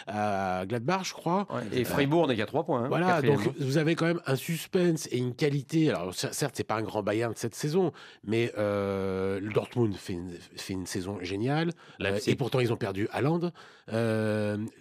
[0.08, 1.48] à, Gladbach, je crois.
[1.72, 2.84] et Fribourg n'est qu'à trois points.
[2.84, 5.89] Hein, voilà, donc vous avez quand même un suspense et une qualité.
[5.89, 7.94] Alors certes, c'est pas un grand Bayern cette saison,
[8.26, 11.72] mais euh, le Dortmund fait une, fait une saison géniale.
[12.02, 13.52] Euh, et pourtant, ils ont perdu à Land.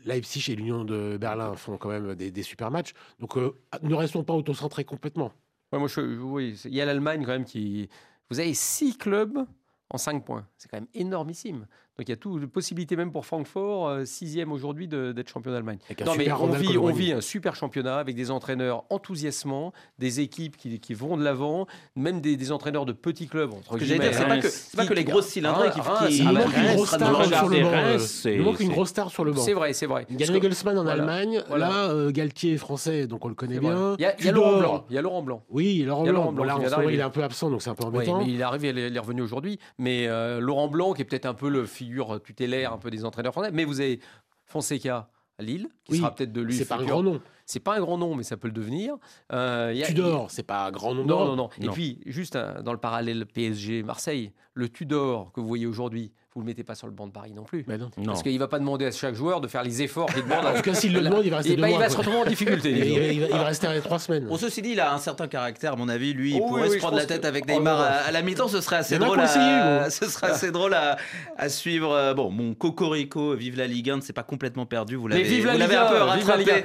[0.05, 2.93] Leipzig et l'Union de Berlin font quand même des, des super matchs.
[3.21, 5.33] Donc ne restons pas autocentrés complètement.
[5.73, 7.89] moi, je, oui, il y a l'Allemagne quand même qui.
[8.31, 9.47] Vous avez six clubs
[9.91, 10.47] en cinq points.
[10.57, 11.67] C'est quand même énormissime.
[11.99, 15.79] Donc il y a toute possibilité même pour Francfort, euh, sixième aujourd'hui, d'être champion d'Allemagne.
[16.07, 20.57] Non mais on vit, on vit, un super championnat avec des entraîneurs enthousiasmants, des équipes
[20.57, 23.53] qui, qui vont de l'avant, même des, des, entraîneurs de petits clubs.
[23.53, 26.75] Entre guillemets, c'est pas, que, pas que les grosses cylindres qui, qui, Il manque une
[26.77, 28.05] grosse star sur le banc.
[28.27, 29.43] Il manque une grosse star sur le banc.
[29.43, 30.07] C'est vrai, c'est vrai.
[30.09, 31.43] Il y a Nagelsmann en Allemagne.
[31.51, 33.97] Là, euh, Galtier français, donc on le connaît bien.
[33.99, 34.85] Il y a Laurent Blanc.
[34.89, 35.43] Il y a Laurent Blanc.
[35.51, 36.45] Oui, Laurent Blanc.
[36.45, 38.21] Là, en ce moment, il est un peu absent, donc c'est un peu embêtant.
[38.21, 39.59] Il est arrivé, il est revenu aujourd'hui.
[39.79, 41.88] Mais euh, Laurent Blanc, qui est peut-être un peu le figure
[42.23, 43.51] tutélaire un peu des entraîneurs français.
[43.53, 44.01] Mais vous avez
[44.45, 46.55] Fonseca à Lille, qui sera peut-être de lui.
[46.55, 47.21] C'est pas un grand nom.
[47.51, 48.95] C'est pas un grand nom, mais ça peut le devenir.
[49.33, 51.07] Euh, Tudor, c'est pas un grand nom.
[51.07, 55.49] Non, non, non, Et puis, juste euh, dans le parallèle PSG-Marseille, le Tudor que vous
[55.49, 57.65] voyez aujourd'hui, vous le mettez pas sur le banc de Paris non plus.
[57.67, 57.91] Mais non.
[58.05, 60.45] Parce qu'il va pas demander à chaque joueur de faire les efforts qu'il demande.
[60.47, 61.97] En tout cas, s'il le demande, il va rester Et deux bah, il va se
[61.97, 62.71] retrouver en difficulté.
[62.79, 64.27] Il, va- il va, il va rester trois semaines.
[64.27, 66.13] Bon, ceci dit, il a un certain caractère, à mon avis.
[66.13, 68.11] Lui, il Oh, pourrait oui, se prendre la tête que- avec Oh, Neymar à, à
[68.13, 68.47] la mi-temps.
[68.49, 69.19] Ce serait assez y drôle.
[69.19, 69.27] À,
[69.91, 70.97] ce serait assez drôle à,
[71.37, 71.93] à suivre.
[71.93, 74.95] Euh, Bon, mon cocorico, vive la Ligue 1, ne s'est pas complètement perdu.
[74.97, 76.63] Vous Mais l'avez vive la vous l'avez un peu rattrapé.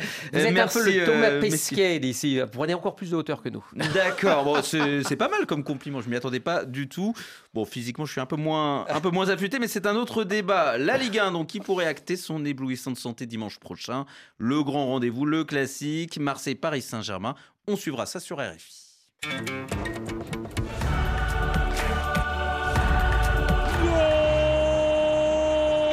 [0.51, 1.41] Merci, peu le Thomas euh.
[1.41, 2.39] Pesquet d'ici.
[2.39, 3.63] Vous prenez encore plus de hauteur que nous.
[3.93, 7.13] D'accord, bon, c'est pas mal comme compliment, je m'y attendais pas du tout.
[7.53, 10.23] Bon, physiquement, je suis un peu moins, un peu moins affûté, mais c'est un autre
[10.23, 10.77] débat.
[10.77, 14.05] La Ligue 1, donc, qui pourrait acter son éblouissante santé dimanche prochain?
[14.37, 17.35] Le grand rendez-vous, le classique, Marseille-Paris Saint-Germain.
[17.67, 18.83] On suivra ça sur RFI.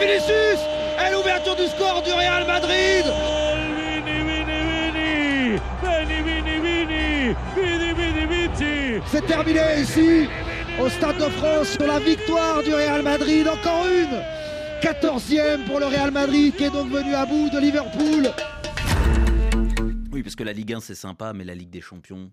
[0.00, 0.60] Vinicius
[1.06, 3.04] et l'ouverture du score du Real Madrid
[9.06, 10.28] C'est terminé ici,
[10.80, 13.48] au Stade de France, sur la victoire du Real Madrid.
[13.48, 14.20] Encore une
[14.80, 18.30] 14e pour le Real Madrid qui est donc venu à bout de Liverpool.
[20.12, 22.30] Oui, parce que la Ligue 1, c'est sympa, mais la Ligue des Champions,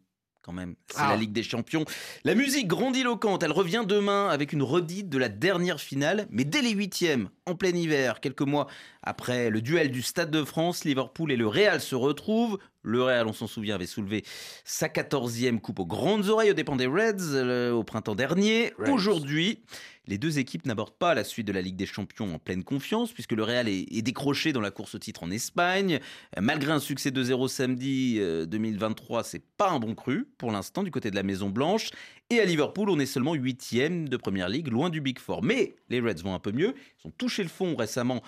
[0.48, 1.10] quand même, c'est Ah.
[1.10, 1.84] la Ligue des Champions.
[2.24, 6.62] La musique grandiloquente, elle revient demain avec une redite de la dernière finale, mais dès
[6.62, 8.68] les huitièmes, en plein hiver, quelques mois
[9.04, 12.58] après le duel du Stade de France, Liverpool et le Real se retrouvent.
[12.82, 14.24] Le Real, on s'en souvient, avait soulevé
[14.64, 18.72] sa quatorzième coupe aux grandes oreilles aux dépens des Reds euh, au printemps dernier.
[18.80, 18.92] Reds.
[18.92, 19.60] Aujourd'hui,
[20.08, 23.12] les deux équipes n'abordent pas la suite de la Ligue des Champions en pleine confiance,
[23.12, 26.00] puisque le Real est, décroché dans la course au titre en Espagne.
[26.38, 30.84] Euh, Malgré un succès 2-0 samedi euh, 2023, c'est pas un bon cru pour l'instant
[30.84, 31.90] du côté de la Maison Blanche.
[32.30, 35.44] Et à Liverpool, on est seulement huitième de Première Ligue, loin du Big Four.
[35.44, 36.74] Mais les Reds vont un peu mieux.
[37.04, 38.22] Ils ont touché le fond récemment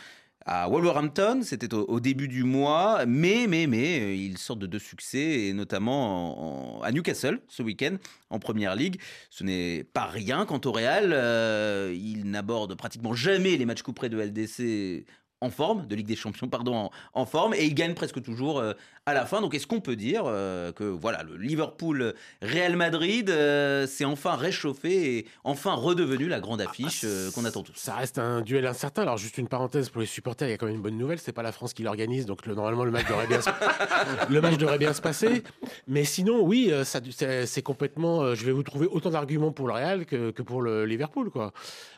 [0.45, 4.80] à Wolverhampton, c'était au, début du mois, mais, mais, mais, euh, ils sortent de deux
[4.80, 7.97] succès, et notamment en- en- à Newcastle ce week-end,
[8.30, 8.99] en Première Ligue.
[9.30, 14.10] Ce n'est pas rien quant au Real, euh, il n'aborde pratiquement jamais les matchs couperés
[14.10, 15.06] de LDC
[15.41, 18.60] en forme, de Ligue des Champions, pardon, en, en forme, et il gagne presque toujours
[18.60, 18.73] euh,
[19.06, 19.39] à la fin.
[19.41, 25.17] Donc est-ce qu'on peut dire euh, que voilà, le Liverpool-Real Madrid euh, s'est enfin réchauffé
[25.17, 27.73] et enfin redevenu la grande affiche euh, qu'on attend tous?
[27.75, 29.04] Ça reste un duel incertain.
[29.04, 31.19] Alors, juste une parenthèse pour les supporters, il y a quand même une bonne nouvelle.
[31.19, 33.49] C'est pas la France qui l'organise, donc le- normalement le match devrait bien se...
[34.30, 35.43] le match devrait bien se passer.
[35.88, 36.99] Mais sinon, oui, euh, ça,
[37.45, 38.21] c'est, complètement.
[38.21, 41.30] euh, Je vais vous trouver autant d'arguments pour le Real que, que pour le Liverpool,
[41.30, 41.54] quoi.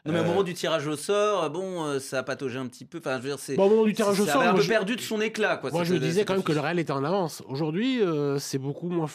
[0.06, 2.68] Non, mais au Euh, moment du tirage au sort, bon, euh, ça a pataugé un
[2.68, 3.00] petit peu.
[3.00, 3.56] Enfin, je veux dire, c'est.
[3.56, 5.72] Bon, au moment du tirage au sort, un peu je- perdu de son éclat, quoi.
[5.72, 6.60] Moi, je disais quand même que le.
[6.60, 7.42] Real était en avance.
[7.48, 9.08] Aujourd'hui, euh, c'est beaucoup moins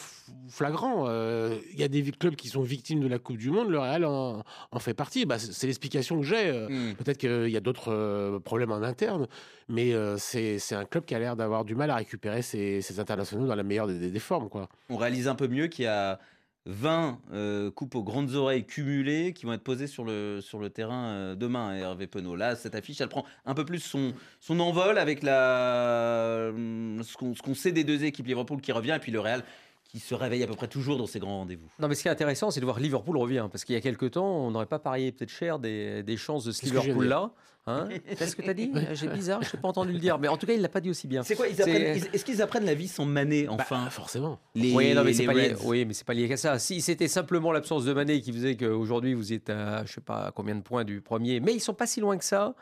[0.49, 1.05] flagrant.
[1.07, 3.69] Euh, Il y a des clubs qui sont victimes de la Coupe du Monde.
[3.69, 5.25] Le Real en, en fait partie.
[5.25, 6.47] Bah, c'est l'explication que j'ai.
[6.47, 6.93] Euh, Hmm.
[6.95, 9.27] Peut-être qu'il y a d'autres problèmes en interne,
[9.69, 12.99] mais c'est c'est un club qui a l'air d'avoir du mal à récupérer ses, ses
[12.99, 14.49] internationaux dans la meilleure des, des- des formes.
[14.49, 14.67] Quoi.
[14.89, 16.19] On réalise un peu mieux qu'il y a
[16.67, 20.69] 20 euh, coupes aux grandes oreilles cumulées qui vont être posées sur le, sur le
[20.69, 22.35] terrain euh, demain, Hervé Penaud.
[22.35, 27.15] Là, cette affiche, elle prend un peu plus son, son envol avec la, hum, ce
[27.15, 29.43] qu'on ce qu'on sait des deux équipes, Liverpool qui revient et puis le Real
[29.85, 31.69] qui se réveille à peu près toujours dans ses grands rendez-vous.
[31.79, 33.47] Non, mais ce qui est intéressant, c'est de voir Liverpool revient.
[33.49, 36.43] Parce qu'il y a quelques temps, on n'aurait pas parié peut-être cher des, des chances
[36.43, 37.31] de ce Liverpool-là.
[37.67, 38.71] Hein Qu'est-ce que tu as dit?
[38.93, 40.17] J'ai bizarre, je n'ai pas entendu le dire.
[40.17, 41.21] Mais en tout cas, il ne l'a pas dit aussi bien.
[41.23, 43.83] C'est quoi C'est- Est-ce qu'ils apprennent la vie sans Mané enfin?
[43.85, 44.39] Bah, forcément.
[44.55, 45.53] les, oui, non, mais c'est pas lié.
[45.63, 46.57] Oui, mais c'est pas lié qu'à ça.
[46.59, 50.31] Si c'était simplement l'absence de Mané qui faisait qu'aujourd'hui vous êtes à je sais pas
[50.33, 52.55] combien de points du premier, mais ils sont pas si loin que ça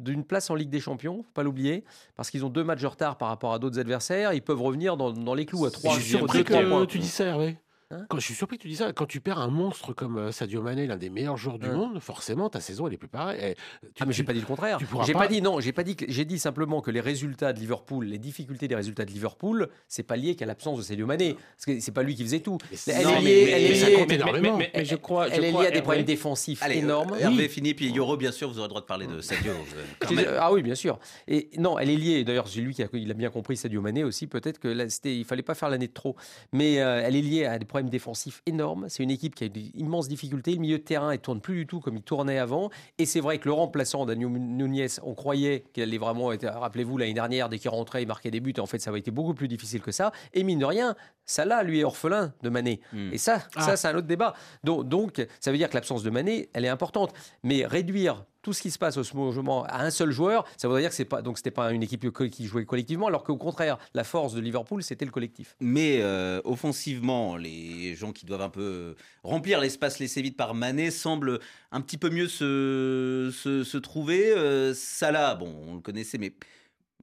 [0.00, 1.84] d'une place en Ligue des Champions, faut pas l'oublier,
[2.16, 4.32] parce qu'ils ont deux matchs de retard par rapport à d'autres adversaires.
[4.32, 6.62] Ils peuvent revenir dans, dans les clous à trois je suis sur surpris deux, trois
[6.62, 6.86] que points.
[6.86, 7.56] tu dis ça, Hervé.
[7.92, 8.92] Hein quand, je suis surpris que tu dis ça.
[8.92, 11.74] Quand tu perds un monstre comme euh, Sadio Mané, l'un des meilleurs joueurs du Hein.
[11.74, 13.40] monde, forcément, ta saison, elle est plus pareille.
[13.52, 13.54] Et
[13.94, 14.78] tu- Ah mais j'ai pas dit le contraire.
[14.80, 15.28] J'ai pas- pas...
[15.28, 15.60] dit non.
[15.60, 15.94] J'ai pas dit.
[15.96, 19.68] que- J'ai dit simplement que les résultats de Liverpool, les difficultés des résultats de Liverpool,
[19.88, 22.40] c'est pas lié qu'à l'absence de Sadio Mané, parce que c'est pas lui qui faisait
[22.40, 22.58] tout.
[22.70, 24.56] Mais Elle Non, est liée, mais- elle mais est ça liée- compte énormément.
[24.56, 27.12] mais- mais je crois- je elle est liée à des Hervé- problèmes défensifs Allez, énormes.
[27.12, 29.52] euh, Hervé finit, puis Yoro, bien sûr, vous aurez le droit de parler de Sadio.
[29.52, 29.54] euh,
[30.00, 30.26] quand Je- même.
[30.38, 30.98] Ah oui, bien sûr.
[31.28, 32.24] Et non, elle est liée.
[32.24, 34.26] D'ailleurs, c'est lui qui a, il a bien compris Sadio Mané aussi.
[34.26, 36.16] Peut-être que là, il fallait pas faire l'année de trop.
[36.52, 38.86] Mais euh, elle est liée à des problèmes défensifs énormes.
[38.88, 40.52] C'est une équipe qui a d'immenses difficultés.
[40.54, 42.70] Le milieu de terrain, il tourne plus du tout comme il tournait avant.
[42.98, 46.46] Et c'est vrai que le remplaçant Daniel Nunez, on croyait qu'il allait vraiment être.
[46.46, 48.52] Rappelez-vous l'année dernière, dès qu'il rentrait, il marquait des buts.
[48.56, 50.12] Et en fait, ça avait été beaucoup plus difficile que ça.
[50.34, 52.80] Et mine de rien, Salah, lui, est orphelin de Mané.
[52.92, 53.12] Hmm.
[53.12, 53.62] Et ça, Ah.
[53.62, 54.34] ça, c'est un autre débat.
[54.64, 57.12] Donc, donc, ça veut dire que l'absence de Mané, elle est importante.
[57.42, 60.68] Mais réduire tout ce qui se passe au ce moment à un seul joueur, ça
[60.68, 63.36] voudrait dire que c'est pas donc c'était pas une équipe qui jouait collectivement, alors qu'au
[63.36, 65.56] contraire, la force de Liverpool, c'était le collectif.
[65.60, 70.90] Mais euh, offensivement, les gens qui doivent un peu remplir l'espace laissé vide par Mané
[70.90, 71.38] semblent
[71.70, 74.32] un petit peu mieux se, se, se trouver.
[74.32, 76.32] Euh, Salah, bon, on le connaissait, mais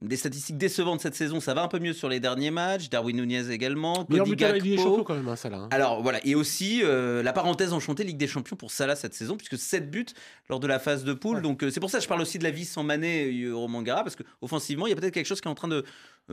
[0.02, 1.40] des statistiques décevantes cette saison.
[1.40, 2.88] Ça va un peu mieux sur les derniers matchs.
[2.88, 4.06] Darwin Nunez également.
[4.08, 4.54] Mais Cody Gakpo.
[4.54, 5.58] Ligue des Champions quand même, hein, Salah.
[5.58, 5.68] Hein.
[5.70, 9.36] Alors voilà, et aussi euh, la parenthèse enchantée Ligue des Champions pour Salah cette saison,
[9.36, 10.06] puisque 7 buts
[10.48, 11.42] lors de la phase de poule.
[11.42, 13.68] Donc euh, c'est pour ça que je parle aussi de la vie sans Mané au
[13.68, 15.84] Mangara, parce qu'offensivement, il y a peut-être quelque chose qui est en train de,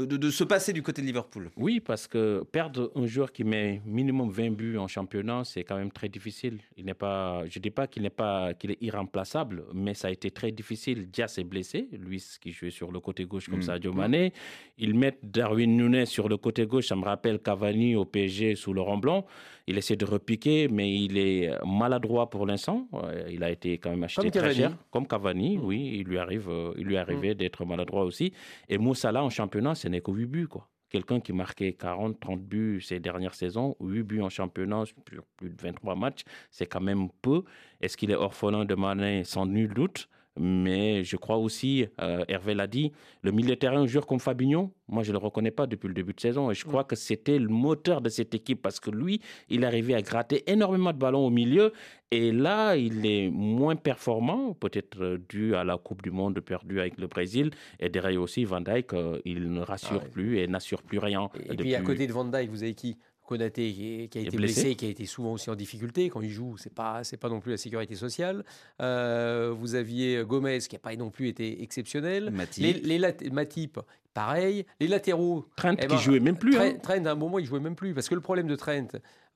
[0.06, 1.50] de, se passer du côté de Liverpool.
[1.58, 5.78] Oui, parce que perdre un joueur qui met minimum 20 buts en championnat, c'est quand
[5.78, 6.60] même très difficile.
[6.78, 10.10] Il n'est pas, je ne dis pas qu'il n'est pas qu'il est irremplaçable, mais ça
[10.10, 11.10] a été très difficile.
[11.10, 13.64] Diaz est blessé, lui qui jouait sur le côté gauche comme mm.
[13.64, 14.34] Sadio Mané.
[14.78, 18.74] Ils mettent Darwin Nunes sur le côté gauche, ça me rappelle Cavani au PSG sous
[18.74, 19.26] Laurent Blanc.
[19.68, 22.88] Il essaie de repiquer, mais il est maladroit pour l'instant.
[22.94, 25.58] Euh, il a été quand même acheté très cher, comme Cavani.
[25.58, 25.66] Mm.
[25.66, 27.34] Oui, il lui arrive, euh, il lui mm.
[27.34, 28.32] d'être maladroit aussi.
[28.70, 30.68] Et Moussala en championnat, ce n'est qu'au 8 buts, quoi.
[30.90, 34.96] Quelqu'un qui marquait 40, 30 buts ces dernières saisons, 8 buts en championnat sur
[35.36, 37.44] plus de 23 matchs, c'est quand même peu.
[37.82, 39.26] Est-ce qu'il est orphelin de Mané?
[39.26, 40.08] Sans nul doute.
[40.40, 44.20] Mais je crois aussi, euh, Hervé l'a dit, le milieu de terrain, un joueur comme
[44.20, 46.52] Fabinho, moi je ne le reconnais pas depuis le début de saison.
[46.52, 49.96] Et je crois que c'était le moteur de cette équipe parce que lui, il arrivait
[49.96, 51.74] à gratter énormément de ballons au milieu.
[52.12, 56.80] Et là, il est moins performant, peut-être euh, dû à la Coupe du Monde perdue
[56.80, 57.52] avec le Brésil.
[57.80, 61.30] Et derrière aussi, Van Dijk, euh, il ne rassure ah plus et n'assure plus rien.
[61.50, 62.98] Et, puis à côté de Van Dijk, vous avez qui?
[63.28, 63.74] Konaté
[64.10, 64.76] qui, a été blessé.
[64.76, 66.10] qui a été souvent aussi en difficulté.
[66.10, 68.44] Quand il joue, c'est pas c'est pas non plus la sécurité sociale.
[68.82, 72.32] Euh, vous aviez Gomez qui n'a pas non plus été exceptionnel.
[72.32, 72.64] Matip.
[72.64, 73.80] Les, les Matip,
[74.14, 74.66] pareil.
[74.80, 75.46] Les latéraux.
[75.56, 76.54] Trent eh qui ben, jouait même plus.
[76.54, 76.78] Trent, hein.
[76.82, 78.88] Trent, à un moment, il jouait même plus parce que le problème de Trent,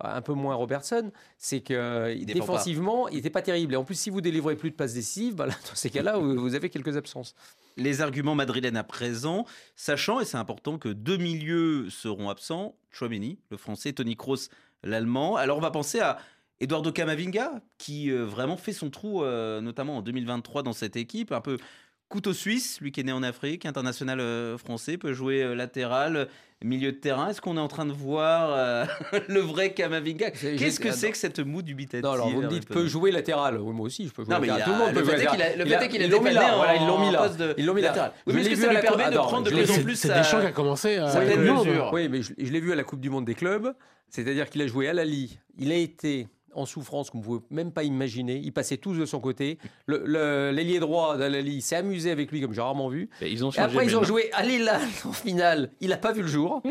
[0.04, 3.74] un peu moins Robertson, c'est que euh, défensivement, il n'était pas terrible.
[3.74, 6.56] Et en plus, si vous délivrez plus de passes décisives, bah dans ces cas-là, vous
[6.56, 7.36] avez quelques absences
[7.78, 9.46] les arguments madrilènes à présent,
[9.76, 14.50] sachant, et c'est important, que deux milieux seront absents, Chouameni, le français, Tony Kroos,
[14.84, 15.36] l'allemand.
[15.36, 16.18] Alors on va penser à
[16.60, 21.32] Eduardo Camavinga, qui euh, vraiment fait son trou, euh, notamment en 2023 dans cette équipe,
[21.32, 21.58] un peu
[22.12, 26.28] couteau suisse, lui qui est né en Afrique, international euh, français, peut jouer latéral,
[26.64, 27.30] milieu de terrain.
[27.30, 28.86] Est-ce qu'on est en train de voir euh,
[29.28, 30.32] le vrai Kamavinga?
[30.32, 33.60] Qu'est-ce que c'est que cette moue dubitative Non, alors vous me dites peut jouer latéral.
[33.60, 34.64] Oui, moi aussi, je peux jouer latéral.
[34.64, 35.54] Tout le monde peut jouer latéral.
[35.58, 36.56] Le fait est qu'il a été là.
[36.56, 37.30] Voilà, ils l'ont mis là.
[37.58, 38.12] Ils l'ont mis latéral.
[38.28, 40.42] Oui, mais est-ce que ça lui permet de prendre de plus en plus C'est Deschamps
[40.42, 41.90] qui a commencé à pleine mesure?
[41.94, 43.74] Oui, mais je l'ai vu à la Coupe du Monde des clubs.
[44.10, 45.40] C'est-à-dire qu'il a joué à la Ligue.
[45.58, 48.38] Il a été en souffrance qu'on ne pouvait même pas imaginer.
[48.38, 49.58] Ils passaient tous de son côté.
[49.88, 53.10] L'ailier droit d'Alali s'est amusé avec lui comme j'ai rarement vu.
[53.22, 55.72] Et, ils ont après, ils ont joué à Lila en finale.
[55.80, 56.62] Il n'a pas vu le jour.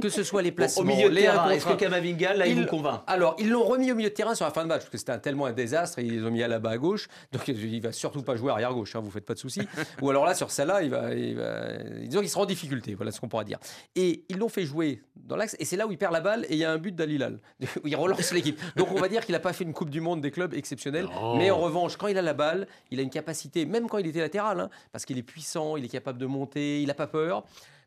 [0.00, 2.66] que ce soit les placements, au milieu de terrain, est-ce que Kamavinga, là, il, vous
[2.66, 4.90] convainc Alors, ils l'ont remis au milieu de terrain sur la fin de match parce
[4.90, 5.98] que c'était tellement un désastre.
[5.98, 7.08] Ils les ont mis à la bas à gauche.
[7.32, 8.94] Donc, il va surtout pas jouer arrière gauche.
[8.96, 9.66] Hein, vous faites pas de soucis.
[10.00, 12.94] Ou alors là, sur celle-là, il va, il va, disons qu'il sera en difficulté.
[12.94, 13.58] Voilà ce qu'on pourra dire.
[13.94, 15.56] Et ils l'ont fait jouer dans l'axe.
[15.58, 17.40] Et c'est là où il perd la balle et il y a un but d'Alilal.
[17.82, 18.60] Où il relance l'équipe.
[18.76, 21.08] Donc, on va dire qu'il n'a pas fait une Coupe du monde des clubs exceptionnels.
[21.36, 24.06] Mais en revanche, quand il a la balle, il a une capacité, même quand il
[24.06, 27.06] était latéral, hein, parce qu'il est puissant, il est capable de monter, il n'a pas
[27.06, 27.44] peur.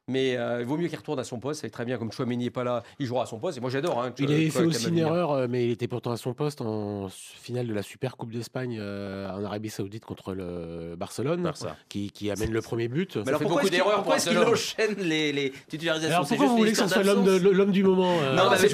[0.07, 1.61] Mais euh, il vaut mieux qu'il retourne à son poste.
[1.61, 3.57] C'est très bien, comme Chouameni n'est pas là, il jouera à son poste.
[3.57, 4.03] Et moi, j'adore.
[4.03, 6.61] Hein, il avait fait aussi une erreur, euh, mais il était pourtant à son poste
[6.61, 11.51] en finale de la Super Coupe d'Espagne euh, en Arabie Saoudite contre le Barcelone,
[11.89, 13.17] qui, qui, amène le premier but.
[13.17, 16.17] Mais alors pourquoi beaucoup d'erreurs Pourquoi est-ce qu'il enchaîne les, les titularisations?
[16.17, 18.73] Alors pourquoi vous voulez que ce soit l'homme du moment Non, mais je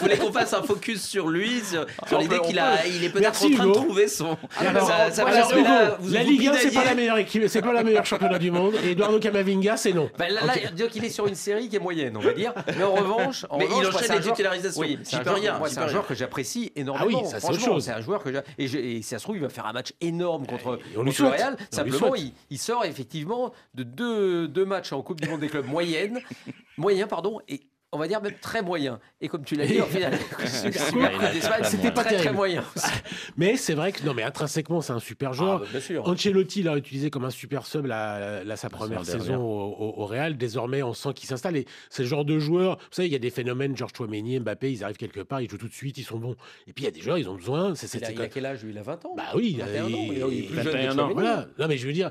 [0.00, 2.60] voulais qu'on fasse, un focus sur lui, sur, l'idée qu'il
[2.96, 4.36] il est peut-être en train de trouver son.
[4.60, 8.74] La Ligue 1, c'est pas la meilleure équipe, c'est pas la meilleure championnat du monde.
[8.84, 10.10] Et Eduardo Camavinga, c'est non.
[10.40, 12.52] Bah, là, dire qu'il est sur une série qui est moyenne, on va dire.
[12.76, 14.80] Mais en revanche, mais il enchaîne les titularisations.
[14.80, 17.20] Oui, c'est un, rien, c'est un joueur que j'apprécie énormément.
[17.20, 17.84] Ah oui, ça c'est chose.
[17.84, 20.46] C'est un joueur que et, et, ça se trouve, il va faire un match énorme
[20.46, 21.56] contre, le Real.
[21.70, 26.20] Simplement, il, sort effectivement de deux, deux matchs en Coupe du Monde des clubs moyenne,
[26.76, 27.62] moyen pardon, et
[27.92, 29.00] on va dire même très moyen.
[29.20, 30.16] Et comme tu l'as dit, en final,
[31.64, 32.64] c'était pas très, très moyen.
[33.36, 35.62] Mais c'est vrai que non, mais intrinsèquement, c'est un super joueur.
[35.64, 40.36] Ah, bah, Ancelotti l'a utilisé comme un super sub là, sa première saison au, Real.
[40.36, 41.56] Désormais, on sent qu'il s'installe.
[41.56, 42.76] Et c'est le genre de joueur.
[42.78, 45.48] Vous savez, il y a des phénomènes, Georges Chouameni, Mbappé, ils arrivent quelque part, ils
[45.48, 46.36] jouent tout de suite, ils sont bons.
[46.66, 47.74] Et puis il y a des joueurs, ils ont besoin.
[47.74, 49.14] C'est, il, a, il a quel âge Il a 20 ans?
[49.16, 51.10] Bah oui, il, a, il, plus jeune ans.
[51.12, 51.46] Voilà.
[51.58, 52.10] Non, mais je veux dire,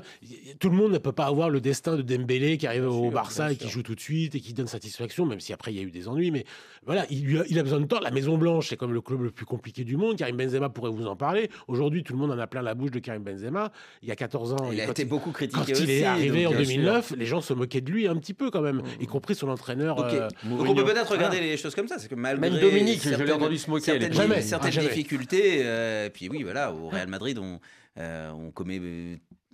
[0.58, 3.52] tout le monde ne peut pas avoir le destin de Dembélé qui arrive au Barça
[3.52, 5.80] et qui joue tout de suite et qui donne satisfaction, même si après il y
[5.80, 6.30] a eu des ennuis.
[6.30, 6.44] Mais
[6.84, 8.00] voilà, il, a, il a besoin de temps.
[8.00, 10.16] La Maison Blanche, c'est comme le club le plus compliqué du monde.
[10.16, 11.50] Karim Benzema pourrait vous en parler.
[11.68, 13.72] Aujourd'hui, tout le monde en a plein la bouche de Karim Benzema.
[14.02, 15.72] Il y a 14 ans, il, a été beaucoup critiqué.
[15.72, 18.50] Quand il est arrivé en 2009, les gens se moquaient de lui un petit peu
[18.50, 20.00] quand même, y compris son entraîneur.
[20.00, 21.98] Euh, Donc on peut peut-être regarder les choses comme ça.
[21.98, 23.84] C'est que malgré même Dominique, je l'ai entendu se moquer.
[23.84, 25.62] Certaines, jamais, certaines difficultés.
[25.64, 27.60] Euh, puis oui, voilà, au Real Madrid, on,
[27.98, 28.80] euh, on commet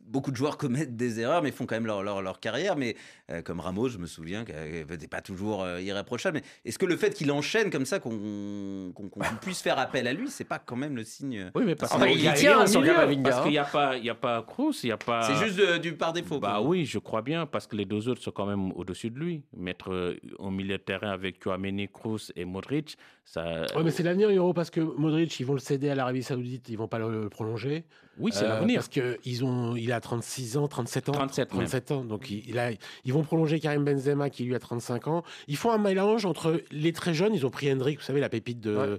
[0.07, 2.77] beaucoup de joueurs commettent des erreurs, mais font quand même leur, leur, carrière.
[2.77, 2.97] Mais
[3.31, 6.39] euh, comme Ramos, je me souviens qu'elle n'était pas toujours euh, irréprochable.
[6.39, 8.93] Mais est-ce que le fait qu'il enchaîne comme ça, qu'on
[9.41, 12.23] puisse faire appel à lui, c'est pas quand même le signe Oui, mais parce qu'il
[12.23, 14.93] y a tient Parce qu'il n'y a pas, il y a pas Cruz, il y
[14.93, 15.23] a pas.
[15.23, 16.39] C'est juste du par défaut.
[16.39, 19.19] Bah oui, je crois bien, parce que les deux autres sont quand même au-dessus de
[19.19, 19.43] lui.
[19.57, 23.67] Mettre euh, au milieu de terrain avec Chouameni, Cruz et Modric, ça.
[23.77, 26.69] Oui, mais c'est l'avenir Euro parce que Modric, ils vont le céder à l'Arabie Saoudite,
[26.69, 27.85] ils vont pas le prolonger.
[28.19, 28.77] Oui, c'est l'avenir.
[28.77, 31.12] Parce qu'ils ont, il a 36 ans, 37 ans.
[31.12, 32.05] 37, 37 ans.
[32.05, 32.71] Donc il, a,
[33.05, 35.23] ils vont prolonger Karim Benzema qui lui a 35 ans.
[35.49, 37.35] Ils font un mélange entre les très jeunes.
[37.35, 38.99] Ils ont pris Hendrik, vous savez, la pépite de, euh,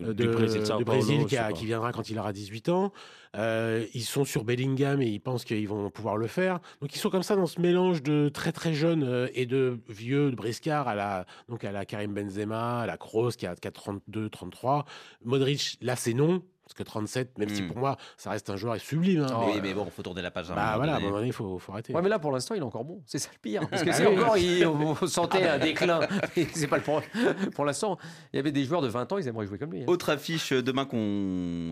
[0.00, 2.92] de, du Brésil, Brésil qui, qui, viendra quand il aura 18 ans.
[3.36, 6.60] Euh, ils sont sur Bellingham et ils pensent qu'ils vont pouvoir le faire.
[6.80, 9.78] Donc ils sont comme ça dans ce mélange de très très jeunes euh, et de
[9.88, 13.54] vieux, de briscard à la, donc à la Karim Benzema, à la Kroos qui a,
[13.54, 14.86] qui a 32, 33.
[15.24, 16.42] Modric, là c'est non.
[16.66, 17.68] Parce que 37, même si hmm.
[17.68, 19.22] pour moi, ça reste un joueur sublime.
[19.22, 20.48] Hein, oui, mais bon, il faut tourner la page.
[20.48, 21.94] Bah voilà, à un moment donné, il faut, faut, arrêter.
[21.94, 23.00] Ouais, mais là, pour l'instant, il est encore bon.
[23.06, 23.68] C'est ça le pire.
[23.70, 26.00] Parce que c'est encore, il, on sentait un déclin.
[26.54, 27.08] c'est pas le problème.
[27.54, 27.98] Pour l'instant,
[28.32, 29.82] il y avait des joueurs de 20 ans, ils aimeraient jouer comme lui.
[29.82, 29.86] Hein.
[29.86, 30.88] Autre affiche euh, demain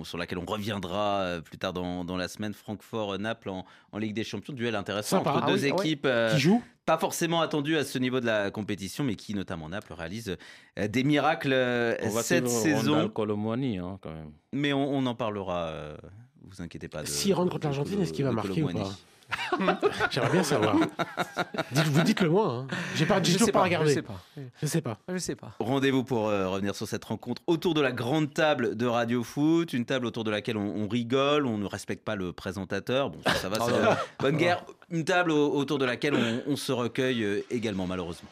[0.04, 4.14] sur laquelle on reviendra euh, plus tard dans, dans la semaine Francfort-Naples en, en, Ligue
[4.14, 4.54] des Champions.
[4.54, 6.06] Duel intéressant entre ah deux équipes.
[6.06, 9.68] Euh, qui jouent pas forcément attendu à ce niveau de la compétition, mais qui, notamment
[9.68, 10.36] Naples, réalise
[10.78, 13.10] euh, des miracles euh, cette saison.
[13.78, 14.32] Hein, quand même.
[14.52, 15.96] Mais on, en parlera, euh,
[16.42, 17.04] vous inquiétez pas.
[17.06, 18.90] S'il rentre contre l'Argentine, est-ce qu'il va marquer ou pas?
[20.10, 20.76] J'aimerais bien savoir.
[21.72, 22.48] vous dites-le moi.
[22.48, 22.66] Hein.
[22.94, 23.90] J'ai pas, toujours pas, regardé.
[23.90, 24.20] Je sais pas.
[24.60, 24.98] Je sais pas.
[25.08, 25.52] Je sais pas.
[25.58, 29.72] Rendez-vous pour euh, revenir sur cette rencontre autour de la grande table de Radio Foot,
[29.72, 33.10] une table autour de laquelle on, rigole, on ne respecte pas le présentateur.
[33.10, 34.64] Bon, ça, va, c'est bonne guerre.
[34.90, 38.28] Une table autour de laquelle on, on se recueille euh, également, malheureusement.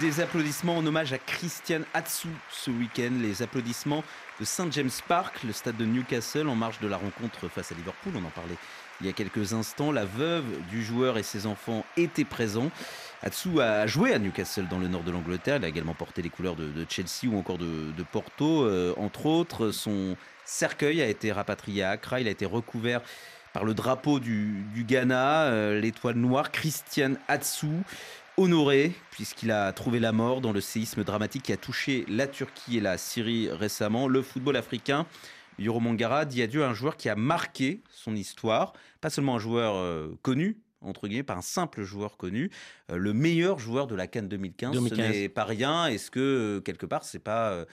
[0.00, 3.12] Des applaudissements en hommage à Christian Atsu ce week-end.
[3.22, 4.02] Les applaudissements
[4.40, 4.72] de St.
[4.72, 8.14] James Park, le stade de Newcastle, en marge de la rencontre face à Liverpool.
[8.16, 8.56] On en parlait
[9.00, 9.92] il y a quelques instants.
[9.92, 12.72] La veuve du joueur et ses enfants étaient présents.
[13.22, 15.58] Atsu a joué à Newcastle dans le nord de l'Angleterre.
[15.58, 19.70] Il a également porté les couleurs de, Chelsea ou encore de, Porto, euh, entre autres.
[19.70, 22.20] Son cercueil a été rapatrié à Accra.
[22.20, 23.02] Il a été recouvert
[23.52, 27.68] par le drapeau du, Ghana, euh, l'étoile noire, Christian Atsu
[28.36, 32.78] honoré puisqu'il a trouvé la mort dans le séisme dramatique qui a touché la Turquie
[32.78, 34.08] et la Syrie récemment.
[34.08, 35.06] Le football africain,
[35.58, 39.38] Yoro Mangara dit adieu à un joueur qui a marqué son histoire, pas seulement un
[39.38, 42.50] joueur euh, connu, entre guillemets, pas un simple joueur connu,
[42.90, 44.72] euh, le meilleur joueur de la Cannes 2015.
[44.72, 45.06] 2015.
[45.06, 45.86] Ce n'est pas rien.
[45.86, 47.64] Est-ce que euh, quelque part, c'est pas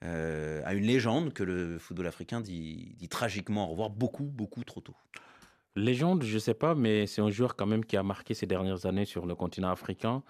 [0.00, 4.80] à une légende que le football africain dit, dit tragiquement au revoir beaucoup, beaucoup trop
[4.80, 4.94] tôt?
[5.78, 8.46] Légende, je ne sais pas, mais c'est un joueur quand même qui a marqué ces
[8.46, 10.22] dernières années sur le continent africain.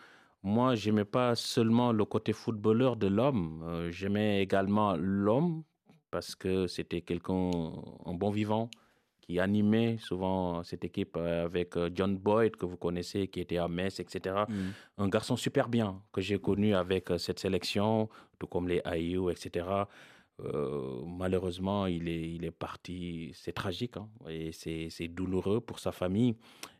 [0.42, 5.64] Moi, j'aimais pas seulement le côté footballeur de l'homme, euh, j'aimais également l'homme
[6.10, 7.50] parce que c'était quelqu'un,
[8.06, 8.70] un bon vivant,
[9.20, 13.58] qui animait souvent cette équipe euh, avec euh, John Boyd, que vous connaissez, qui était
[13.58, 14.44] à Metz, etc.
[14.48, 14.54] Mm.
[14.98, 19.66] Un garçon super bien que j'ai connu avec cette sélection, tout comme les AIU, etc.
[20.40, 23.32] Euh, malheureusement, il est, il est parti.
[23.34, 26.36] C'est tragique hein, et c'est douloureux pour sa famille.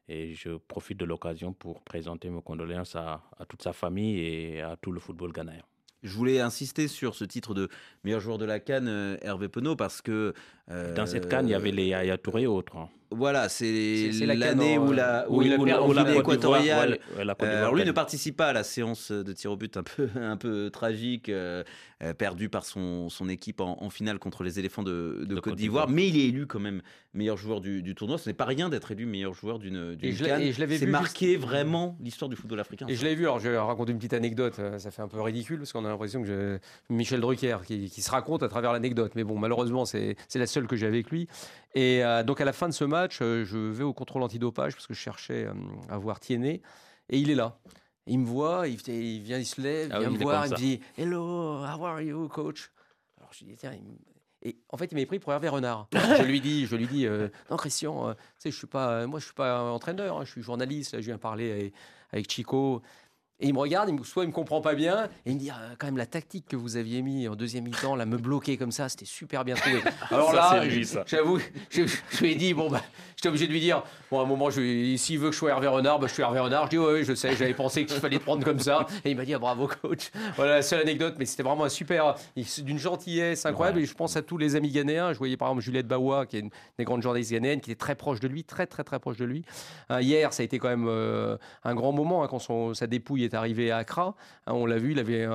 [0.09, 4.63] Et je profite de l'occasion pour présenter mes condoléances à, à, toute sa famille et
[4.63, 5.63] à tout le football ghanéen.
[6.03, 7.69] Je voulais insister sur ce titre de
[8.05, 10.33] meilleur joueur de la Cannes, euh, Hervé Penaud, parce que.
[10.69, 12.77] Dans cette Cannes, il y avait les Yaya Touré et autres.
[12.77, 12.89] Hein.
[13.11, 16.99] Voilà, c'est l'année où la, où, il la équatoriale.
[17.41, 20.37] alors lui ne participe pas à la séance de tir au but un peu, un
[20.37, 21.65] peu tragique, euh,
[22.03, 25.89] euh, perdue par son, son équipe en, finale contre les éléphants de, de, Côte d'Ivoire.
[25.89, 26.83] Mais il est élu quand même
[27.15, 28.19] meilleur joueur du, du tournoi.
[28.19, 30.53] Ce n'est pas rien d'être élu meilleur joueur d'une canne.
[30.53, 32.87] C'est marqué vraiment l'histoire du football africain.
[32.89, 34.57] Et je l'avais vu, alors je vais raconter une petite anecdote.
[34.59, 38.03] Euh, ça fait un peu ridicule parce qu'on a l'impression que Michel Drucker qui, qui,
[38.03, 39.13] se raconte à travers l'anecdote.
[39.15, 41.27] Mais bon, malheureusement, c'est la seule que j'ai avec lui.
[41.75, 44.87] Et donc à la fin de ce match, euh, je vais au contrôle antidopage parce
[44.87, 45.53] que je cherchais euh,
[45.89, 46.63] à voir Tiennet.
[47.11, 47.59] Et il est là.
[48.07, 50.57] Il me voit, il, vient, il se lève, ah il vient me voir, il me
[50.57, 52.71] dit Hello, how are you, coach?
[53.19, 53.73] Alors je dis Tiens,
[54.41, 55.89] et en fait, il m'a pris pour Hervé Renard.
[55.93, 59.19] je lui dis, je lui dis, euh, non Christian, tu sais, je suis pas, moi
[59.19, 61.01] je suis pas entraîneur, hein, je suis journaliste.
[61.01, 61.75] je viens parler avec,
[62.13, 62.83] avec Chico.
[63.41, 65.51] Et il me regarde, il soit il me comprend pas bien, et il me dit
[65.51, 68.57] ah, quand même la tactique que vous aviez mis en deuxième mi-temps, là, me bloquer
[68.57, 69.81] comme ça, c'était super bien trouvé.
[70.11, 70.63] Alors là,
[71.07, 71.39] j'avoue,
[71.71, 71.83] je,
[72.21, 72.83] lui ai dit bon bah,
[73.19, 73.83] J'étais obligé de lui dire,
[74.13, 76.39] bon, à un moment, s'il veut que je sois Hervé Renard, bah, je suis Hervé
[76.39, 76.67] Renard.
[76.67, 78.87] Je dis, oui, je sais, j'avais pensé qu'il fallait te prendre comme ça.
[79.05, 80.13] Et il m'a dit, ah, bravo, coach.
[80.37, 82.15] Voilà la seule anecdote, mais c'était vraiment un super,
[82.59, 83.81] d'une gentillesse incroyable.
[83.81, 85.13] Et je pense à tous les amis ghanéens.
[85.15, 87.79] Je voyais par exemple Juliette Bawa, qui est une des grandes journalistes ghanéennes, qui était
[87.79, 89.45] très proche de lui, très, très, très proche de lui.
[89.91, 92.87] Euh, hier, ça a été quand même euh, un grand moment hein, quand son, sa
[92.87, 94.15] dépouille est arrivée à Accra.
[94.47, 95.27] Hein, on l'a vu, il avait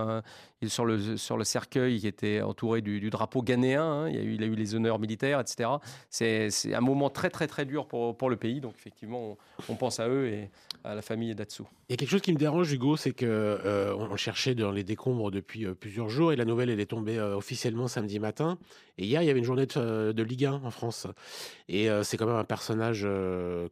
[0.68, 3.84] sur le, sur le cercueil qui était entouré du, drapeau ghanéen.
[3.84, 4.10] Hein.
[4.10, 5.70] il, a eu, il les honneurs militaires, etc.
[6.10, 8.62] C'est un moment très, très, très dur pour, pour le pays.
[8.62, 9.38] Donc, effectivement,
[9.70, 10.50] on, pense à eux et
[10.84, 11.64] à la famille d'Atsu.
[11.89, 14.84] Il y a quelque chose qui me dérange, Hugo, c'est qu'on euh, cherchait dans les
[14.84, 18.58] décombres depuis euh, plusieurs jours et la nouvelle, elle est tombée euh, officiellement samedi matin.
[18.98, 21.08] Et hier, il y avait une journée de, de Ligue 1 en France.
[21.68, 23.08] Et c'est quand même un personnage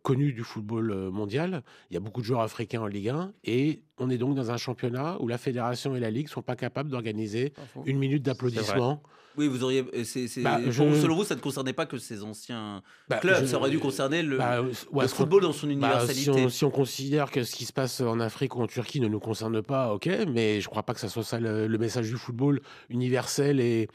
[0.01, 1.61] connu du football mondial.
[1.91, 3.32] Il y a beaucoup de joueurs africains en Ligue 1.
[3.43, 6.41] Et on est donc dans un championnat où la fédération et la Ligue ne sont
[6.41, 7.54] pas capables d'organiser
[7.86, 9.02] une minute d'applaudissement.
[9.38, 9.84] Oui, vous auriez.
[9.84, 13.45] Bah, selon vous, ça ne concernait pas que ces anciens bah, clubs.
[13.45, 14.62] ça aurait dû concerner le, bah,
[15.08, 16.49] football dans son universalité.
[16.49, 19.20] Si on, considère que ce qui se passe en Afrique ou en Turquie ne nous
[19.20, 20.10] concerne pas, ok.
[20.28, 23.62] Mais je ne crois pas que ça soit ça le, le message du football universel
[23.62, 23.88] et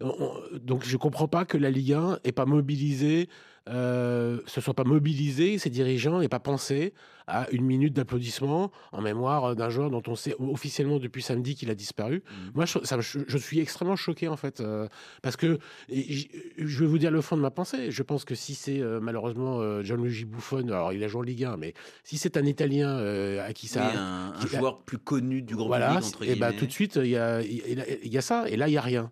[0.00, 3.28] donc je ne comprends pas que la Ligue 1 n'ait pas mobilisé,
[3.68, 6.92] euh, se soit pas mobilisé, ses dirigeants n'aient pas pensé
[7.26, 11.70] à une minute d'applaudissement en mémoire d'un joueur dont on sait officiellement depuis samedi qu'il
[11.70, 12.22] a disparu.
[12.24, 12.34] Mmh.
[12.54, 14.86] Moi, je, ça, je, suis extrêmement choqué en fait, euh,
[15.22, 15.58] parce que
[15.88, 17.90] je vais vous dire le fond de ma pensée.
[17.90, 21.24] Je pense que si c'est euh, malheureusement euh, Gianluigi Buffon, alors il a joué en
[21.24, 22.96] Ligue 1, mais si c'est un Italien
[23.38, 26.66] à qui ça, un, un joueur plus connu du grand voilà, public, et ben tout
[26.66, 29.10] de suite il y a, y a ça, et là il y a rien.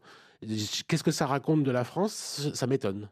[0.89, 2.51] Qu'est-ce que ça raconte de la France?
[2.55, 3.09] Ça m'étonne.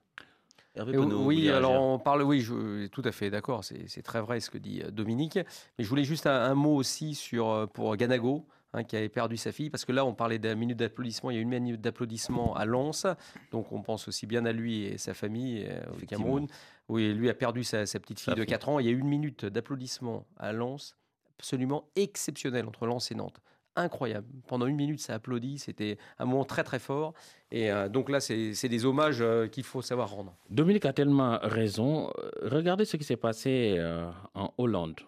[0.80, 4.58] Oui, alors on parle, oui, je, tout à fait d'accord, c'est très vrai ce que
[4.58, 5.38] dit euh, Dominique.
[5.78, 9.36] Mais je voulais juste un, mot aussi sur, euh, pour Ganago, hein, qui avait perdu
[9.36, 11.80] sa fille, parce que là on parlait d'un minute d'applaudissement, il y a une minute
[11.80, 13.06] d'applaudissement à Lens,
[13.50, 16.46] donc on pense aussi bien à lui et sa famille euh, au Cameroun.
[16.88, 19.44] Oui, lui a perdu sa, petite fille de 4 ans, il y a une minute
[19.44, 20.96] d'applaudissement à Lens,
[21.38, 23.40] absolument exceptionnel entre Lens et Nantes
[23.76, 24.26] incroyable.
[24.46, 25.58] Pendant une minute, ça applaudit.
[25.58, 27.14] C'était un moment très très fort.
[27.50, 30.34] Et euh, donc là, c'est des hommages euh, qu'il faut savoir rendre.
[30.50, 32.10] Dominique a tellement raison.
[32.42, 35.00] Regardez ce qui s'est passé euh, en Hollande.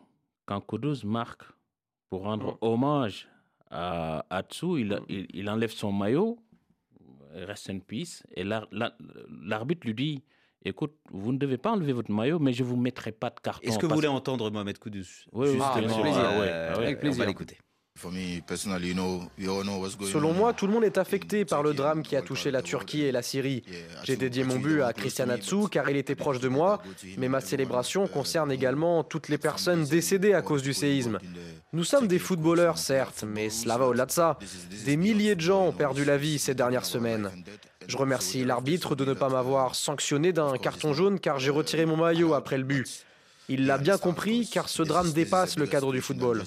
[0.47, 1.43] Quand Kudus marque
[2.11, 2.59] pour rendre mm.
[2.61, 3.29] hommage
[3.71, 6.39] à Atsu, il, il, enlève son maillot,
[7.33, 10.23] reste in peace, et l'arbitre lui dit
[10.65, 13.41] écoute, vous ne devez pas enlever votre maillot, mais je ne vous mettrai pas de
[13.41, 13.67] carton.
[13.67, 15.27] Est-ce que vous voulez entendre Mohamed Kudus?
[15.33, 16.17] Oui, oui, avec plaisir.
[16.77, 17.21] avec plaisir.
[17.21, 17.59] On va l'écouter.
[20.13, 23.03] Selon moi, tout le monde est affecté par le drame qui a touché la Turquie
[23.03, 23.63] et la Syrie.
[24.03, 26.83] J'ai dédié mon but à Christian Atsu car il était proche de moi,
[27.19, 31.19] mais ma célébration concerne également toutes les personnes décédées à cause du séisme.
[31.73, 34.39] Nous sommes des footballeurs, certes, mais cela va au-delà de ça.
[34.85, 37.31] Des milliers de gens ont perdu la vie ces dernières semaines.
[37.87, 41.97] Je remercie l'arbitre de ne pas m'avoir sanctionné d'un carton jaune car j'ai retiré mon
[41.97, 43.07] maillot après le but.
[43.49, 46.43] Il l'a bien compris car ce drame dépasse le cadre du football.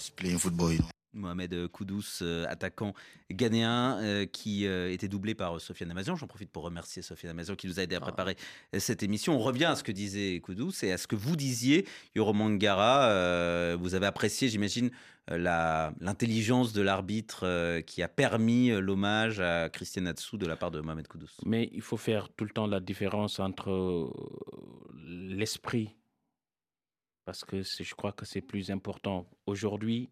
[1.17, 2.93] Mohamed Koudous, euh, attaquant
[3.31, 6.15] ghanéen, euh, qui euh, était doublé par Sofiane Amazian.
[6.15, 8.01] J'en profite pour remercier Sofiane Amazian qui nous a aidé à ah.
[8.01, 8.37] préparer
[8.77, 9.35] cette émission.
[9.35, 13.75] On revient à ce que disait Koudous et à ce que vous disiez, Yoro Mangara.
[13.75, 14.91] vous avez apprécié, j'imagine,
[15.29, 21.07] l'intelligence de l'arbitre qui a permis l'hommage à Christian Atsu de la part de Mohamed
[21.07, 21.29] Koudous.
[21.45, 24.09] Mais il faut faire tout le temps la différence entre
[25.05, 25.95] l'esprit,
[27.25, 29.27] parce que je crois que c'est plus important.
[29.45, 30.09] Aujourd'hui,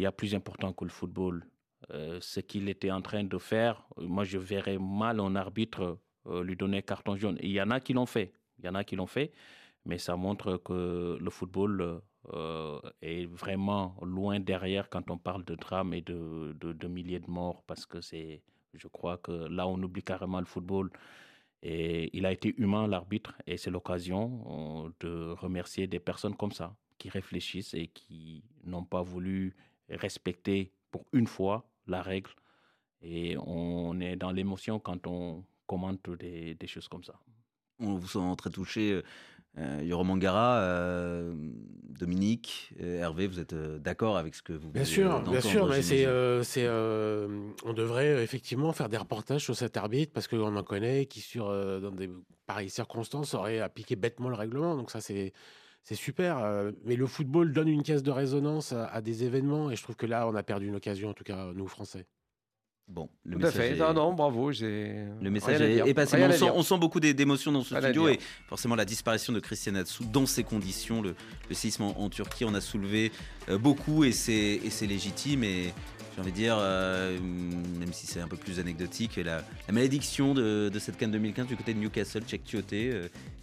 [0.00, 1.46] il y a plus important que le football.
[1.90, 6.42] Euh, ce qu'il était en train de faire, moi je verrais mal un arbitre euh,
[6.42, 7.38] lui donner carton jaune.
[7.42, 9.32] il y en a qui l'ont fait, il y en a qui l'ont fait,
[9.84, 12.00] mais ça montre que le football
[12.32, 17.30] euh, est vraiment loin derrière quand on parle de drame et de, de, milliers de
[17.30, 18.42] morts, parce que c'est,
[18.74, 20.90] je crois que là on oublie carrément le football.
[21.62, 26.74] Et il a été humain, l'arbitre, et c'est l'occasion de remercier des personnes comme ça,
[26.96, 29.54] qui réfléchissent et qui n'ont pas voulu
[29.90, 32.30] respecter pour une fois la règle.
[33.02, 37.14] Et on est dans l'émotion quand on commente des, des, choses comme ça.
[37.78, 39.02] On vous sent très touché.
[39.58, 41.34] Euh, Yoro Mangara, euh,
[41.88, 45.68] Dominique, euh, Hervé, vous êtes euh, d'accord avec ce que vous Bien sûr, bien sûr,
[45.68, 46.06] mais c'est,
[46.44, 51.20] c'est, on devrait effectivement faire des reportages sur cet arbitre parce qu'on en connaît qui,
[51.20, 51.46] sur,
[51.80, 52.10] dans des
[52.46, 54.76] pareilles circonstances, aurait appliqué bêtement le règlement.
[54.76, 55.32] Donc ça, c'est,
[55.82, 56.38] c'est super.
[56.38, 59.96] Euh, mais le football donne une caisse de résonance à, des événements et je trouve
[59.96, 62.06] que là, on a forcément une occasion, en tout cas, nous, Français.
[62.86, 63.80] Bon, le Tout message.
[63.80, 63.94] Est...
[63.94, 64.50] Non, bravo.
[64.50, 66.16] Le message est, passé.
[66.52, 68.18] On sent, beaucoup d'émotions dans ce studio et
[68.48, 71.14] forcément la disparition de Christian Atsu dans ces conditions, le,
[71.52, 73.12] séisme en, Turquie, on a soulevé
[73.48, 75.44] euh, beaucoup et c'est légitime.
[75.44, 75.72] Et
[76.16, 80.96] j'ai envie de dire, même si c'est un peu plus anecdotique, la, malédiction de, cette
[80.96, 82.92] Cannes 2015 du côté de Newcastle, Cheikh Tioté,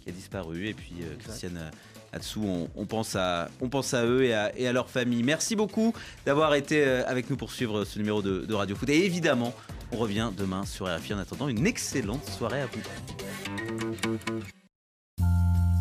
[0.02, 1.70] qui a disparu, et puis Christiane
[2.12, 5.22] là-dessous, on, pense à, on pense à eux et à, leur famille.
[5.22, 5.94] Merci beaucoup
[6.26, 8.88] d'avoir été euh, avec nous pour suivre ce numéro de, de Radio Foot.
[8.88, 9.54] Et évidemment,
[9.92, 12.80] on revient demain sur RFI en attendant une excellente soirée à vous.